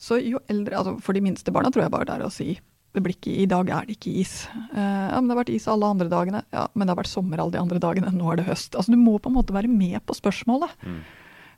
Så 0.00 0.18
jo 0.24 0.40
eldre, 0.50 0.74
altså 0.80 0.96
For 1.04 1.12
de 1.14 1.20
minste 1.22 1.52
barna 1.54 1.70
tror 1.70 1.84
jeg 1.84 1.92
bare 1.94 2.08
det 2.08 2.16
er 2.16 2.24
å 2.26 2.32
si 2.32 2.56
ikke, 3.04 3.34
I 3.42 3.46
dag 3.50 3.68
er 3.68 3.86
det 3.86 3.98
ikke 3.98 4.14
is. 4.22 4.48
Eh, 4.72 4.80
ja, 4.80 5.18
men 5.20 5.28
det 5.28 5.36
har 5.36 5.42
vært 5.42 5.54
is 5.56 5.68
alle 5.68 5.92
andre 5.92 6.08
dagene. 6.08 6.42
Ja, 6.54 6.66
men 6.74 6.86
det 6.86 6.94
har 6.94 7.02
vært 7.02 7.12
sommer 7.12 7.42
alle 7.42 7.52
de 7.52 7.60
andre 7.60 7.78
dagene. 7.82 8.12
Nå 8.14 8.32
er 8.32 8.40
det 8.40 8.48
høst. 8.48 8.74
Altså 8.74 8.94
Du 8.94 8.98
må 9.00 9.18
på 9.18 9.30
en 9.30 9.36
måte 9.36 9.56
være 9.56 9.70
med 9.70 10.00
på 10.06 10.16
spørsmålet. 10.16 10.72
Mm. 10.86 11.00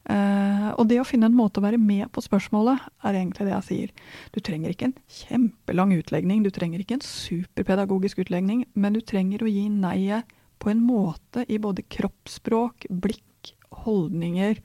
Uh, 0.08 0.70
og 0.80 0.86
det 0.88 0.96
å 1.02 1.04
finne 1.04 1.28
en 1.28 1.36
måte 1.36 1.60
å 1.60 1.64
være 1.66 1.76
med 1.80 2.08
på 2.14 2.22
spørsmålet, 2.24 2.80
er 3.04 3.18
egentlig 3.18 3.44
det 3.44 3.52
jeg 3.52 3.66
sier. 3.66 3.90
Du 4.32 4.40
trenger 4.40 4.72
ikke 4.72 4.88
en 4.88 4.96
kjempelang 5.12 5.92
utlegning, 5.98 6.40
du 6.46 6.48
trenger 6.54 6.80
ikke 6.80 6.96
en 6.96 7.04
superpedagogisk 7.04 8.22
utlegning, 8.24 8.64
men 8.72 8.96
du 8.96 9.02
trenger 9.04 9.44
å 9.44 9.50
gi 9.52 9.66
nei-et 9.68 10.32
på 10.58 10.72
en 10.72 10.80
måte 10.82 11.44
i 11.46 11.58
både 11.60 11.84
kroppsspråk, 11.92 12.88
blikk, 12.88 13.52
holdninger, 13.84 14.62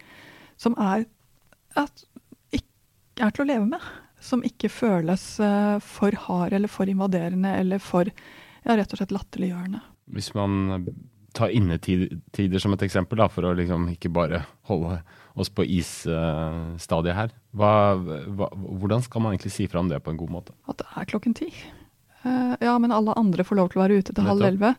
som 0.55 0.77
er, 0.79 1.03
at, 1.75 2.05
ikke 2.55 3.27
er 3.27 3.35
til 3.35 3.43
å 3.43 3.49
leve 3.51 3.67
med. 3.75 3.91
Som 4.23 4.43
ikke 4.47 4.71
føles 4.71 5.23
eh, 5.43 5.77
for 5.83 6.15
hard 6.27 6.55
eller 6.55 6.71
for 6.71 6.89
invaderende 6.89 7.51
eller 7.59 7.81
for 7.83 8.07
ja, 8.07 8.77
rett 8.77 8.93
og 8.93 9.01
slett 9.01 9.11
latterliggjørende. 9.11 9.81
Hvis 10.15 10.31
man 10.37 10.85
tar 11.33 11.51
innetider 11.51 12.61
som 12.61 12.75
et 12.75 12.85
eksempel, 12.85 13.19
da, 13.19 13.27
for 13.31 13.47
å 13.47 13.53
liksom 13.57 13.87
ikke 13.91 14.11
bare 14.13 14.43
holde 14.69 14.99
oss 15.39 15.49
på 15.49 15.65
isstadiet 15.65 17.17
her, 17.17 17.31
hva, 17.57 17.71
hva, 17.97 18.51
hvordan 18.53 19.01
skal 19.03 19.23
man 19.23 19.33
egentlig 19.33 19.53
si 19.55 19.67
fra 19.69 19.81
om 19.81 19.89
det 19.89 20.03
på 20.05 20.13
en 20.13 20.19
god 20.19 20.33
måte? 20.35 20.55
At 20.69 20.79
det 20.81 20.89
er 20.93 21.09
klokken 21.09 21.35
ti. 21.37 21.49
Eh, 22.23 22.53
ja, 22.61 22.75
men 22.79 22.93
alle 22.95 23.15
andre 23.19 23.45
får 23.47 23.59
lov 23.59 23.71
til 23.71 23.81
å 23.81 23.85
være 23.85 24.01
ute 24.03 24.13
til 24.13 24.29
halv 24.29 24.45
elleve. 24.45 24.75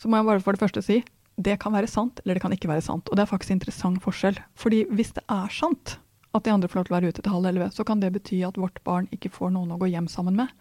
Så 0.00 0.10
må 0.10 0.18
jeg 0.18 0.30
bare 0.30 0.42
for 0.42 0.56
det 0.56 0.64
første 0.64 0.84
si 0.84 1.02
det 1.42 1.56
kan 1.62 1.72
være 1.72 1.88
sant, 1.88 2.20
eller 2.22 2.36
det 2.36 2.42
kan 2.44 2.52
ikke 2.54 2.68
være 2.68 2.84
sant. 2.84 3.08
Og 3.08 3.16
det 3.16 3.24
er 3.24 3.30
faktisk 3.30 3.54
interessant 3.54 4.02
forskjell. 4.04 4.36
Fordi 4.58 4.82
hvis 4.92 5.14
det 5.16 5.22
er 5.32 5.52
sant 5.54 5.96
at 6.32 6.44
de 6.46 6.52
andre 6.52 6.68
får 6.70 6.80
lov 6.80 6.86
til 6.86 6.94
å 6.94 6.98
være 6.98 7.12
ute 7.12 7.24
til 7.24 7.34
halv 7.34 7.48
elleve, 7.50 7.68
så 7.74 7.84
kan 7.84 8.00
det 8.00 8.12
bety 8.14 8.40
at 8.46 8.58
vårt 8.60 8.80
barn 8.86 9.08
ikke 9.12 9.32
får 9.32 9.52
noen 9.52 9.74
å 9.74 9.78
gå 9.80 9.90
hjem 9.92 10.08
sammen 10.08 10.38
med. 10.38 10.52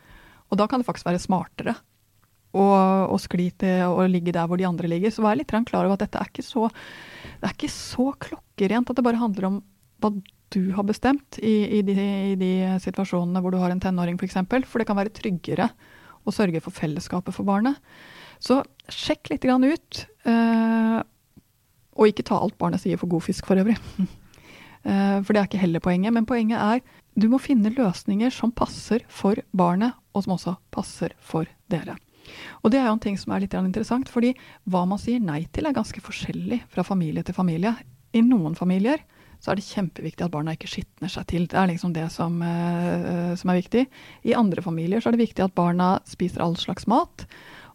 Og 0.51 0.59
da 0.59 0.67
kan 0.67 0.81
det 0.81 0.87
faktisk 0.87 1.07
være 1.07 1.23
smartere 1.23 1.77
å, 2.51 3.15
skli 3.21 3.47
til 3.61 3.87
å 3.87 4.03
ligge 4.11 4.33
der 4.35 4.49
hvor 4.49 4.59
de 4.59 4.67
andre 4.67 4.89
ligger. 4.91 5.13
Så 5.13 5.23
vær 5.23 5.39
litt 5.39 5.53
klar 5.69 5.85
over 5.85 5.95
at 5.95 6.03
dette 6.03 6.19
er 6.19 6.31
ikke 6.31 6.45
så, 6.45 6.67
det 7.39 7.47
er 7.47 7.55
ikke 7.55 7.71
så 7.71 8.11
klokkerent 8.27 8.91
at 8.91 8.99
det 8.99 9.05
bare 9.07 9.21
handler 9.21 9.47
om 9.47 9.61
hva 10.03 10.11
du 10.51 10.63
har 10.75 10.83
bestemt 10.83 11.39
i, 11.39 11.79
i, 11.79 11.81
de, 11.87 11.95
i 12.33 12.35
de 12.35 12.51
situasjonene 12.83 13.39
hvor 13.39 13.53
du 13.53 13.59
har 13.61 13.71
en 13.71 13.79
tenåring 13.79 14.17
f.eks. 14.17 14.19
For, 14.19 14.27
eksempel. 14.31 14.67
for 14.67 14.81
det 14.81 14.89
kan 14.89 14.99
være 14.99 15.13
tryggere 15.15 15.69
å 16.27 16.33
sørge 16.35 16.59
for 16.61 16.75
fellesskapet 16.75 17.33
for 17.33 17.47
barnet. 17.47 17.79
Så 18.41 18.59
sjekk 18.91 19.31
litt 19.31 19.47
ut. 19.47 20.01
Eh, 20.27 20.99
og 21.91 22.09
ikke 22.09 22.25
ta 22.27 22.39
alt 22.41 22.57
barnet 22.59 22.81
sier 22.83 22.99
for 22.99 23.11
god 23.11 23.23
fisk 23.23 23.47
for 23.47 23.61
øvrig. 23.61 23.77
Eh, 24.83 25.17
for 25.21 25.33
det 25.33 25.41
er 25.41 25.49
ikke 25.49 25.61
heller 25.61 25.83
poenget. 25.83 26.13
Men 26.15 26.27
poenget 26.29 26.61
er 26.61 26.81
du 27.19 27.27
må 27.31 27.41
finne 27.43 27.73
løsninger 27.75 28.31
som 28.33 28.53
passer 28.55 29.03
for 29.11 29.39
barnet, 29.51 29.97
og 30.15 30.25
som 30.25 30.37
også 30.37 30.55
passer 30.71 31.15
for 31.19 31.49
dere. 31.71 31.97
Og 32.63 32.71
det 32.71 32.79
er 32.79 32.87
jo 32.87 32.95
en 32.95 33.03
ting 33.03 33.17
som 33.19 33.33
er 33.33 33.43
litt 33.43 33.55
interessant, 33.57 34.09
fordi 34.09 34.31
hva 34.69 34.85
man 34.87 35.01
sier 35.01 35.19
nei 35.19 35.43
til 35.51 35.67
er 35.67 35.75
ganske 35.75 36.03
forskjellig 36.03 36.61
fra 36.71 36.85
familie 36.87 37.25
til 37.27 37.35
familie. 37.35 37.73
I 38.15 38.23
noen 38.23 38.55
familier 38.55 39.03
så 39.41 39.51
er 39.51 39.57
det 39.57 39.65
kjempeviktig 39.65 40.27
at 40.27 40.33
barna 40.33 40.53
ikke 40.53 40.69
skitner 40.69 41.09
seg 41.09 41.25
til. 41.31 41.47
Det 41.49 41.57
er 41.57 41.71
liksom 41.71 41.95
det 41.95 42.05
som, 42.13 42.37
uh, 42.45 43.33
som, 43.39 43.51
er 43.51 43.57
viktig. 43.57 43.87
I 44.29 44.37
andre 44.37 44.61
familier 44.61 45.01
så 45.01 45.09
er 45.09 45.17
det 45.17 45.25
viktig 45.25 45.43
at 45.47 45.55
barna 45.57 45.95
spiser 46.07 46.43
all 46.45 46.53
slags 46.61 46.85
mat. 46.91 47.25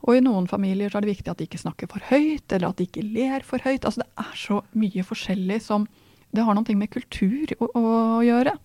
Og 0.06 0.14
i 0.14 0.22
noen 0.22 0.46
familier 0.46 0.92
så 0.92 1.00
er 1.00 1.06
det 1.06 1.16
viktig 1.16 1.32
at 1.32 1.40
de 1.40 1.48
ikke 1.48 1.60
snakker 1.60 1.90
for 1.90 2.06
høyt, 2.12 2.46
eller 2.52 2.70
at 2.70 2.78
de 2.78 2.86
ikke 2.86 3.02
ler 3.02 3.42
for 3.44 3.58
høyt. 3.66 3.82
Altså 3.82 4.04
det 4.04 4.08
er 4.22 4.38
så 4.38 4.60
mye 4.78 5.06
forskjellig 5.08 5.58
som 5.66 5.88
Det 6.34 6.44
har 6.44 6.56
noe 6.56 6.78
med 6.78 6.92
kultur 6.92 7.52
å, 7.60 7.68
å 7.76 8.22
gjøre. 8.26 8.56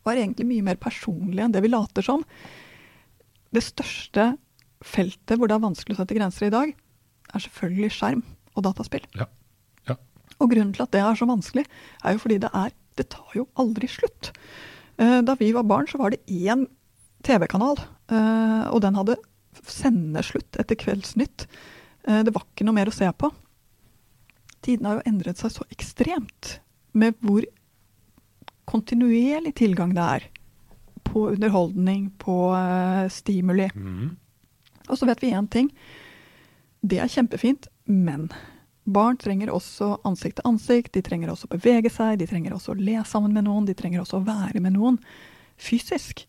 Og 0.00 0.12
er 0.12 0.22
egentlig 0.22 0.48
mye 0.48 0.66
mer 0.70 0.80
personlig 0.80 1.44
enn 1.44 1.54
det 1.54 1.62
vi 1.64 1.72
later 1.72 2.04
som. 2.04 2.24
Det 3.50 3.62
største 3.64 4.32
feltet 4.80 5.36
hvor 5.36 5.50
det 5.50 5.56
er 5.56 5.64
vanskelig 5.64 5.96
å 5.96 6.00
sette 6.00 6.16
grenser 6.16 6.48
i 6.48 6.54
dag, 6.54 6.72
er 7.30 7.44
selvfølgelig 7.44 7.92
skjerm 7.94 8.22
og 8.56 8.64
dataspill. 8.66 9.04
Ja. 9.18 9.26
Ja. 9.88 9.96
Og 10.38 10.52
grunnen 10.52 10.72
til 10.76 10.84
at 10.86 10.92
det 10.94 11.02
er 11.04 11.18
så 11.18 11.28
vanskelig, 11.28 11.66
er 12.04 12.16
jo 12.16 12.22
fordi 12.22 12.40
det 12.42 12.52
er 12.52 12.76
Det 12.98 13.06
tar 13.08 13.32
jo 13.32 13.46
aldri 13.56 13.86
slutt. 13.88 14.32
Eh, 15.00 15.20
da 15.24 15.36
vi 15.38 15.52
var 15.54 15.62
barn, 15.64 15.86
så 15.88 15.96
var 15.96 16.10
det 16.10 16.18
én 16.26 16.66
TV-kanal, 17.24 17.78
eh, 18.10 18.66
og 18.68 18.82
den 18.84 18.98
hadde 18.98 19.14
sendeslutt 19.64 20.58
etter 20.60 20.76
Kveldsnytt. 20.76 21.46
Eh, 22.04 22.20
det 22.26 22.34
var 22.34 22.44
ikke 22.44 22.66
noe 22.66 22.76
mer 22.76 22.90
å 22.90 22.92
se 22.92 23.08
på. 23.16 23.30
Tidene 24.64 24.90
har 24.90 25.00
jo 25.00 25.08
endret 25.08 25.40
seg 25.40 25.54
så 25.54 25.66
ekstremt 25.72 26.58
med 26.92 27.16
hvor 27.24 27.46
kontinuerlig 28.70 29.54
tilgang 29.58 29.94
det 29.96 30.04
er 30.04 30.26
på 31.10 31.26
underholdning, 31.32 32.10
på 32.22 32.36
stimuli. 33.10 33.66
Mm. 33.74 34.14
Og 34.88 34.98
så 34.98 35.08
vet 35.08 35.22
vi 35.22 35.32
én 35.34 35.48
ting. 35.50 35.70
Det 36.80 37.00
er 37.02 37.10
kjempefint, 37.10 37.66
men 37.84 38.28
barn 38.84 39.18
trenger 39.20 39.52
også 39.52 39.96
ansikt 40.06 40.38
til 40.38 40.48
ansikt. 40.50 40.92
De 40.94 41.02
trenger 41.04 41.32
også 41.32 41.48
å 41.48 41.54
bevege 41.56 41.90
seg, 41.92 42.18
de 42.20 42.28
trenger 42.30 42.54
også 42.56 42.74
å 42.74 42.78
le 42.78 43.02
sammen 43.08 43.34
med 43.36 43.46
noen, 43.48 43.66
de 43.68 43.76
trenger 43.76 44.04
også 44.04 44.20
å 44.20 44.26
være 44.26 44.62
med 44.62 44.76
noen 44.76 45.00
fysisk. 45.60 46.24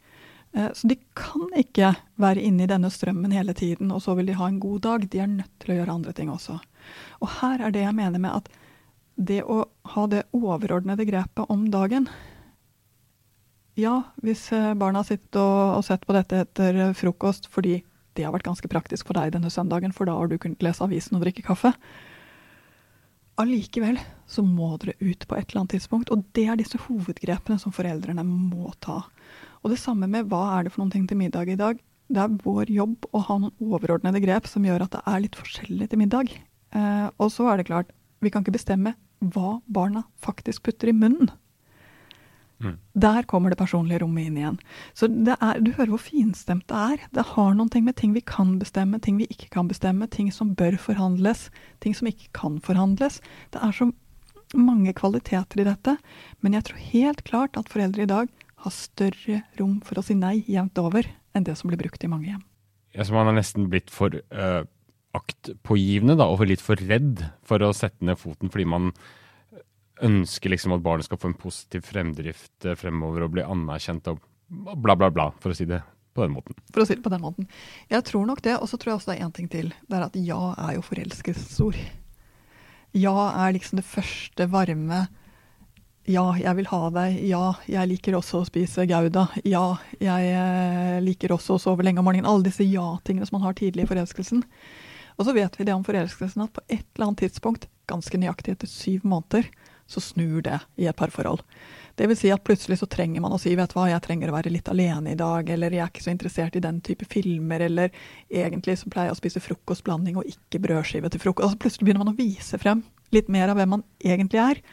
Eh, 0.54 0.72
så 0.74 0.90
de 0.92 0.98
kan 1.18 1.48
ikke 1.58 1.94
være 2.22 2.44
inne 2.44 2.66
i 2.66 2.72
denne 2.72 2.92
strømmen 2.92 3.34
hele 3.36 3.56
tiden, 3.58 3.94
og 3.94 4.04
så 4.04 4.18
vil 4.18 4.32
de 4.32 4.40
ha 4.40 4.50
en 4.50 4.60
god 4.60 4.82
dag. 4.88 5.08
De 5.08 5.22
er 5.24 5.32
nødt 5.32 5.54
til 5.64 5.74
å 5.74 5.80
gjøre 5.80 5.98
andre 6.00 6.16
ting 6.18 6.34
også. 6.34 6.60
Og 7.22 7.32
her 7.40 7.62
er 7.62 7.74
det 7.74 7.86
jeg 7.86 7.98
mener 7.98 8.22
med 8.22 8.42
at 8.42 8.52
det 9.16 9.42
å 9.44 9.64
ha 9.94 10.04
det 10.10 10.26
overordnede 10.34 11.06
grepet 11.06 11.50
om 11.52 11.68
dagen 11.74 12.08
Ja, 13.78 14.02
hvis 14.24 14.48
eh, 14.56 14.74
barna 14.76 15.02
har 15.02 15.08
sittet 15.08 15.38
og, 15.40 15.78
og 15.78 15.84
sett 15.88 16.04
på 16.08 16.16
dette 16.16 16.42
etter 16.44 16.82
frokost 16.98 17.48
fordi 17.52 17.82
det 18.18 18.26
har 18.26 18.34
vært 18.36 18.50
ganske 18.50 18.68
praktisk 18.72 19.08
for 19.08 19.16
deg 19.16 19.32
denne 19.36 19.52
søndagen, 19.54 19.94
for 19.96 20.10
da 20.10 20.18
har 20.18 20.28
du 20.28 20.36
kunnet 20.42 20.64
lese 20.66 20.84
avisen 20.84 21.16
og 21.16 21.24
drikke 21.24 21.46
kaffe. 21.46 21.72
Allikevel 23.40 24.00
så 24.30 24.44
må 24.44 24.74
dere 24.82 24.98
ut 25.00 25.24
på 25.28 25.38
et 25.38 25.48
eller 25.48 25.62
annet 25.62 25.78
tidspunkt, 25.78 26.12
og 26.12 26.26
det 26.36 26.46
er 26.52 26.60
disse 26.60 26.80
hovedgrepene 26.90 27.60
som 27.62 27.74
foreldrene 27.76 28.26
må 28.28 28.74
ta. 28.84 29.00
Og 29.64 29.72
det 29.72 29.80
samme 29.80 30.10
med 30.12 30.28
hva 30.32 30.44
er 30.58 30.68
det 30.68 30.74
for 30.74 30.84
noen 30.84 30.94
ting 30.94 31.08
til 31.08 31.20
middag 31.20 31.54
i 31.54 31.60
dag. 31.60 31.80
Det 32.12 32.20
er 32.20 32.40
vår 32.44 32.72
jobb 32.74 33.08
å 33.16 33.24
ha 33.30 33.40
noen 33.40 33.56
overordnede 33.64 34.22
grep 34.24 34.50
som 34.52 34.66
gjør 34.68 34.86
at 34.86 34.98
det 34.98 35.04
er 35.08 35.24
litt 35.24 35.38
forskjellig 35.40 35.88
til 35.92 36.02
middag. 36.02 36.34
Eh, 36.76 37.08
og 37.18 37.32
så 37.34 37.50
er 37.52 37.60
det 37.60 37.70
klart, 37.70 37.94
vi 38.22 38.32
kan 38.32 38.46
ikke 38.46 38.58
bestemme 38.58 38.96
hva 39.22 39.60
barna 39.70 40.06
faktisk 40.22 40.66
putter 40.66 40.92
i 40.92 40.98
munnen. 40.98 41.32
Mm. 42.62 42.78
Der 42.94 43.26
kommer 43.26 43.50
det 43.50 43.58
personlige 43.58 44.04
rommet 44.04 44.28
inn 44.30 44.38
igjen. 44.38 44.60
Så 44.94 45.10
er, 45.10 45.60
Du 45.62 45.72
hører 45.72 45.94
hvor 45.96 46.04
finstemt 46.04 46.68
det 46.70 46.78
er. 46.78 47.08
Det 47.12 47.26
har 47.34 47.56
noen 47.58 47.72
ting 47.74 47.86
med 47.86 47.98
ting 47.98 48.14
vi 48.14 48.22
kan 48.22 48.60
bestemme, 48.60 49.00
ting 49.02 49.18
vi 49.18 49.30
ikke 49.30 49.50
kan 49.50 49.68
bestemme, 49.68 50.08
ting 50.08 50.30
som 50.32 50.54
bør 50.54 50.78
forhandles, 50.78 51.50
ting 51.82 51.96
som 51.98 52.08
ikke 52.08 52.30
kan 52.38 52.60
forhandles. 52.62 53.20
Det 53.50 53.62
er 53.62 53.74
så 53.74 53.90
mange 54.54 54.94
kvaliteter 54.94 55.62
i 55.62 55.66
dette. 55.66 55.98
Men 56.42 56.54
jeg 56.54 56.68
tror 56.70 56.86
helt 56.92 57.24
klart 57.26 57.58
at 57.58 57.72
foreldre 57.72 58.06
i 58.06 58.12
dag 58.12 58.30
har 58.62 58.76
større 58.76 59.42
rom 59.60 59.80
for 59.82 59.98
å 59.98 60.06
si 60.06 60.14
nei 60.14 60.44
jevnt 60.46 60.78
over 60.78 61.08
enn 61.34 61.48
det 61.48 61.58
som 61.58 61.72
blir 61.72 61.82
brukt 61.82 62.04
i 62.04 62.12
mange 62.12 62.30
hjem. 62.30 62.44
Ja, 62.94 63.06
så 63.08 63.16
man 63.16 63.30
har 63.30 63.38
nesten 63.38 63.70
blitt 63.72 63.90
for 63.90 64.14
uh, 64.36 64.68
aktpågivende 65.18 66.16
da, 66.20 66.28
og 66.32 66.46
litt 66.48 66.64
for 66.64 66.80
redd 66.80 67.26
for 67.48 67.64
å 67.66 67.74
sette 67.76 68.06
ned 68.08 68.20
foten 68.20 68.52
fordi 68.52 68.68
man 68.70 68.92
ønsker 70.02 70.54
liksom 70.54 70.76
at 70.76 70.84
barnet 70.84 71.08
skal 71.08 71.20
få 71.22 71.32
en 71.32 71.40
positiv 71.40 71.86
fremdrift 71.86 72.66
eh, 72.66 72.78
fremover 72.80 73.26
og 73.26 73.36
bli 73.36 73.46
anerkjent 73.46 74.08
og 74.12 74.22
bla, 74.52 74.96
bla, 74.96 75.10
bla, 75.14 75.30
for 75.42 75.54
å 75.54 75.58
si 75.58 75.68
det 75.70 75.82
på 76.16 76.26
den 76.26 76.34
måten. 76.36 76.58
For 76.74 76.84
å 76.84 76.88
si 76.88 76.98
det 76.98 77.06
på 77.06 77.14
den 77.14 77.24
måten. 77.24 77.48
Jeg 77.92 78.04
tror 78.08 78.26
nok 78.28 78.42
det. 78.44 78.58
Og 78.60 78.68
så 78.68 78.80
tror 78.80 78.92
jeg 78.92 79.00
også 79.00 79.12
det 79.12 79.18
er 79.18 79.26
én 79.28 79.36
ting 79.36 79.48
til. 79.52 79.72
Det 79.88 79.98
er 79.98 80.08
at 80.10 80.18
ja 80.20 80.42
er 80.60 80.76
jo 80.76 80.84
forelskelsesord. 80.84 81.80
Ja 82.98 83.16
er 83.46 83.54
liksom 83.56 83.80
det 83.80 83.88
første 83.88 84.50
varme 84.52 85.06
Ja, 86.10 86.26
jeg 86.36 86.58
vil 86.58 86.68
ha 86.68 86.82
deg. 86.92 87.20
Ja, 87.30 87.44
jeg 87.70 87.92
liker 87.94 88.18
også 88.18 88.42
å 88.42 88.48
spise 88.50 88.88
gouda. 88.90 89.28
Ja, 89.48 89.78
jeg 90.02 90.32
eh, 90.34 90.98
liker 91.06 91.36
også 91.38 91.56
å 91.56 91.62
sove 91.62 91.86
lenge 91.86 92.02
om 92.02 92.10
morgenen. 92.10 92.28
Alle 92.28 92.50
disse 92.50 92.66
ja-tingene 92.66 93.30
som 93.30 93.38
man 93.38 93.46
har 93.46 93.56
tidlig 93.60 93.86
i 93.86 93.92
forelskelsen. 93.94 94.42
Og 95.18 95.28
så 95.28 95.36
vet 95.36 95.60
vi 95.60 95.68
det 95.68 95.76
om 95.76 95.84
forelskelsen 95.86 96.46
at 96.46 96.54
på 96.56 96.64
et 96.68 96.86
eller 96.96 97.10
annet 97.10 97.26
tidspunkt, 97.26 97.68
ganske 97.92 98.20
nøyaktig 98.20 98.56
etter 98.56 98.70
syv 98.72 99.06
måneder, 99.08 99.50
så 99.92 100.00
snur 100.00 100.42
det 100.46 100.60
i 100.80 100.88
et 100.88 100.96
parforhold. 100.96 101.42
Det 102.00 102.08
vil 102.08 102.18
si 102.18 102.30
at 102.32 102.44
plutselig 102.48 102.78
så 102.80 102.88
trenger 102.88 103.24
man 103.24 103.34
å 103.36 103.40
si 103.42 103.52
vet 103.60 103.74
du 103.74 103.76
hva, 103.76 103.90
jeg 103.92 104.04
trenger 104.06 104.32
å 104.32 104.38
være 104.38 104.54
litt 104.54 104.70
alene 104.72 105.12
i 105.12 105.20
dag, 105.20 105.50
eller 105.52 105.76
jeg 105.76 105.84
er 105.84 105.92
ikke 105.92 106.06
så 106.06 106.14
interessert 106.14 106.56
i 106.56 106.64
den 106.64 106.80
type 106.86 107.08
filmer, 107.12 107.66
eller 107.68 107.92
egentlig 108.32 108.78
så 108.80 108.92
pleier 108.92 109.12
jeg 109.12 109.18
å 109.18 109.20
spise 109.20 109.44
frokostblanding 109.44 110.22
og 110.22 110.32
ikke 110.32 110.62
brødskive 110.64 111.12
til 111.12 111.24
frokost. 111.26 111.50
Altså 111.50 111.62
plutselig 111.66 111.90
begynner 111.90 112.06
man 112.06 112.14
å 112.14 112.18
vise 112.18 112.62
frem 112.62 112.86
litt 113.12 113.28
mer 113.34 113.52
av 113.52 113.60
hvem 113.60 113.76
man 113.76 113.86
egentlig 114.00 114.40
er. 114.40 114.64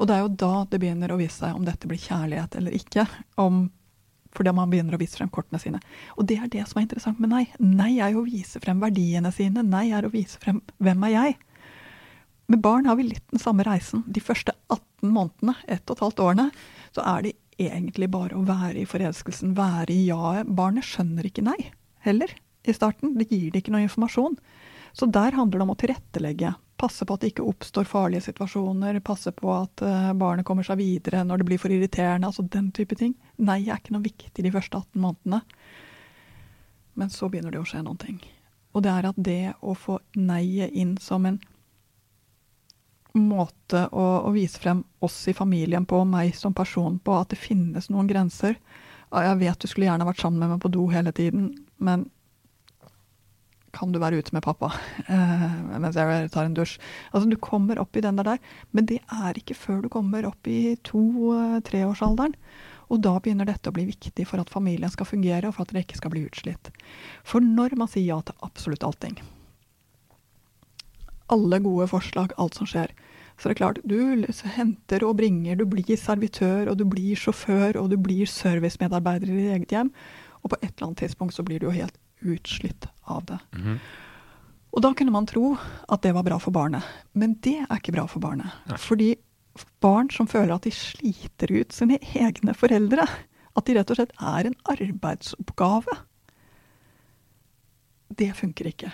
Og 0.00 0.08
det 0.08 0.16
er 0.16 0.24
jo 0.24 0.34
da 0.40 0.52
det 0.70 0.80
begynner 0.82 1.12
å 1.12 1.20
vise 1.20 1.44
seg 1.44 1.54
om 1.54 1.66
dette 1.68 1.90
blir 1.90 2.00
kjærlighet 2.00 2.56
eller 2.58 2.74
ikke. 2.80 3.06
om 3.36 3.66
fordi 4.34 4.52
man 4.56 4.70
begynner 4.72 4.96
å 4.96 5.00
vise 5.00 5.18
frem 5.18 5.30
kortene 5.32 5.60
sine. 5.62 5.80
Og 6.18 6.26
det 6.28 6.40
er 6.40 6.50
det 6.52 6.64
som 6.68 6.80
er 6.80 6.86
interessant 6.86 7.20
med 7.22 7.32
nei. 7.32 7.44
Nei 7.62 7.96
er 8.02 8.14
jo 8.14 8.22
å 8.24 8.28
vise 8.28 8.60
frem 8.62 8.82
verdiene 8.82 9.32
sine. 9.34 9.62
Nei 9.66 9.88
er 9.94 10.06
å 10.06 10.12
vise 10.12 10.40
frem 10.42 10.60
hvem 10.82 11.06
er 11.08 11.14
jeg. 11.14 11.36
Med 12.52 12.60
barn 12.64 12.88
har 12.90 12.98
vi 12.98 13.08
litt 13.08 13.24
den 13.32 13.40
samme 13.40 13.64
reisen. 13.64 14.02
De 14.06 14.20
første 14.20 14.52
18 14.68 15.12
månedene, 15.14 15.56
ett 15.64 15.86
og 15.88 15.96
et 15.96 16.04
halvt 16.04 16.24
årene, 16.26 16.48
så 16.92 17.04
er 17.14 17.24
det 17.24 17.36
egentlig 17.60 18.10
bare 18.12 18.36
å 18.36 18.44
være 18.44 18.82
i 18.82 18.88
forelskelsen, 18.88 19.54
være 19.56 19.94
i 19.94 20.08
jaet. 20.10 20.50
Barnet 20.58 20.86
skjønner 20.86 21.26
ikke 21.28 21.46
nei 21.46 21.58
heller 22.04 22.34
i 22.64 22.74
starten. 22.76 23.14
Det 23.18 23.30
gir 23.30 23.50
det 23.52 23.62
ikke 23.62 23.74
noe 23.74 23.86
informasjon. 23.86 24.36
Så 24.94 25.08
der 25.10 25.36
handler 25.38 25.60
det 25.60 25.66
om 25.66 25.74
å 25.74 25.78
tilrettelegge. 25.78 26.54
Passe 26.84 27.06
på 27.08 27.16
at 27.16 27.24
det 27.24 27.32
ikke 27.32 27.46
oppstår 27.48 27.88
farlige 27.88 28.26
situasjoner. 28.26 29.00
Passe 29.04 29.32
på 29.32 29.48
at 29.54 29.80
uh, 29.80 30.12
barnet 30.20 30.44
kommer 30.44 30.66
seg 30.66 30.82
videre 30.82 31.22
når 31.24 31.40
det 31.40 31.48
blir 31.48 31.62
for 31.62 31.72
irriterende. 31.72 32.28
Altså 32.28 32.44
den 32.44 32.68
type 32.76 32.98
ting. 33.00 33.14
Nei 33.40 33.62
er 33.64 33.80
ikke 33.80 33.96
noe 33.96 34.04
viktig 34.04 34.44
de 34.44 34.52
første 34.52 34.82
18 34.82 35.00
månedene. 35.00 35.40
Men 37.00 37.10
så 37.10 37.30
begynner 37.32 37.54
det 37.54 37.62
å 37.62 37.66
skje 37.68 37.80
noen 37.86 38.02
ting. 38.02 38.20
Og 38.74 38.84
det 38.84 38.92
er 38.92 39.08
at 39.08 39.18
det 39.18 39.54
å 39.64 39.72
få 39.78 39.98
neiet 40.18 40.74
inn 40.76 40.96
som 41.00 41.24
en 41.26 41.40
måte 43.14 43.84
å, 43.94 44.04
å, 44.26 44.32
vise 44.34 44.58
frem 44.58 44.82
oss 45.04 45.16
i 45.30 45.34
familien 45.36 45.86
på, 45.86 46.00
og 46.02 46.10
meg 46.10 46.34
som 46.36 46.54
person 46.54 46.98
på, 46.98 47.14
at 47.14 47.30
det 47.30 47.38
finnes 47.38 47.86
noen 47.90 48.10
grenser. 48.10 48.58
Jeg 49.14 49.38
vet 49.38 49.62
du 49.62 49.70
skulle 49.70 49.86
gjerne 49.86 50.08
vært 50.08 50.22
sammen 50.24 50.42
med 50.42 50.56
meg 50.56 50.62
på 50.64 50.72
do 50.74 50.88
hele 50.90 51.14
tiden, 51.14 51.52
men 51.78 52.08
kan 53.74 53.92
du 53.92 54.00
være 54.02 54.20
ute 54.22 54.34
med 54.36 54.44
pappa 54.44 54.70
uh, 54.70 55.48
mens 55.82 55.98
jeg 55.98 56.30
tar 56.34 56.46
en 56.46 56.56
dusj? 56.56 56.78
Altså, 57.12 57.28
Du 57.30 57.36
kommer 57.42 57.80
opp 57.82 57.96
i 57.96 58.04
den 58.04 58.20
der, 58.20 58.38
men 58.72 58.86
det 58.90 59.00
er 59.12 59.40
ikke 59.40 59.58
før 59.58 59.82
du 59.84 59.90
kommer 59.92 60.26
opp 60.28 60.48
i 60.50 60.76
to-treårsalderen. 60.86 62.36
Og 62.92 63.00
da 63.02 63.14
begynner 63.18 63.48
dette 63.48 63.70
å 63.70 63.74
bli 63.74 63.86
viktig 63.88 64.26
for 64.28 64.42
at 64.42 64.52
familien 64.52 64.92
skal 64.92 65.08
fungere, 65.08 65.48
og 65.48 65.56
for 65.56 65.64
at 65.64 65.72
dere 65.72 65.86
ikke 65.86 65.98
skal 65.98 66.12
bli 66.12 66.26
utslitt. 66.28 66.70
For 67.26 67.42
når 67.42 67.78
man 67.80 67.90
sier 67.90 68.06
ja 68.12 68.20
til 68.22 68.36
absolutt 68.44 68.84
allting, 68.86 69.16
alle 71.32 71.58
gode 71.64 71.88
forslag, 71.88 72.34
alt 72.38 72.58
som 72.60 72.68
skjer, 72.68 72.92
så 73.34 73.48
det 73.48 73.54
er 73.54 73.58
klart, 73.58 73.80
du 73.82 73.98
henter 74.54 75.04
og 75.08 75.16
bringer, 75.18 75.56
du 75.58 75.64
blir 75.66 75.98
servitør, 75.98 76.68
og 76.70 76.78
du 76.78 76.84
blir 76.86 77.18
sjåfør, 77.18 77.80
og 77.80 77.90
du 77.90 77.96
blir 77.98 78.30
servicemedarbeider 78.30 79.32
i 79.32 79.38
ditt 79.40 79.54
eget 79.56 79.74
hjem. 79.74 79.94
Og 80.44 80.52
på 80.52 80.60
et 80.60 80.70
eller 80.70 80.90
annet 80.90 81.02
tidspunkt 81.02 81.34
så 81.34 81.42
blir 81.46 81.58
du 81.58 81.66
jo 81.66 81.74
helt 81.74 81.98
utslitt 82.22 82.86
av 83.06 83.24
det. 83.24 83.38
Mm 83.52 83.62
-hmm. 83.62 83.78
Og 84.74 84.82
da 84.82 84.94
kunne 84.94 85.10
man 85.10 85.26
tro 85.26 85.56
at 85.88 86.02
det 86.02 86.12
var 86.14 86.22
bra 86.22 86.38
for 86.38 86.50
barnet. 86.50 86.82
Men 87.12 87.34
det 87.34 87.66
er 87.70 87.76
ikke 87.76 87.92
bra 87.92 88.06
for 88.06 88.20
barnet. 88.20 88.50
Nei. 88.66 88.76
Fordi 88.76 89.16
barn 89.80 90.10
som 90.10 90.26
føler 90.26 90.54
at 90.54 90.62
de 90.62 90.70
sliter 90.70 91.52
ut 91.52 91.72
sine 91.72 91.98
egne 91.98 92.54
foreldre, 92.54 93.06
at 93.54 93.66
de 93.66 93.76
rett 93.76 93.90
og 93.90 93.96
slett 93.96 94.16
er 94.20 94.46
en 94.46 94.58
arbeidsoppgave, 94.64 95.86
Det 98.14 98.36
funker 98.36 98.66
ikke. 98.66 98.92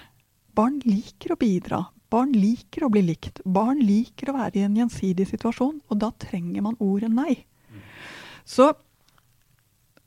Barn 0.54 0.80
liker 0.84 1.32
å 1.32 1.36
bidra. 1.36 1.86
Barn 2.08 2.32
liker 2.32 2.86
å 2.86 2.90
bli 2.90 3.02
likt. 3.02 3.40
Barn 3.44 3.78
liker 3.84 4.30
å 4.30 4.36
være 4.38 4.58
i 4.58 4.62
en 4.64 4.76
gjensidig 4.76 5.26
situasjon, 5.28 5.80
og 5.88 5.98
da 5.98 6.10
trenger 6.10 6.62
man 6.62 6.78
ordet 6.80 7.10
nei. 7.12 7.44
Så 8.44 8.72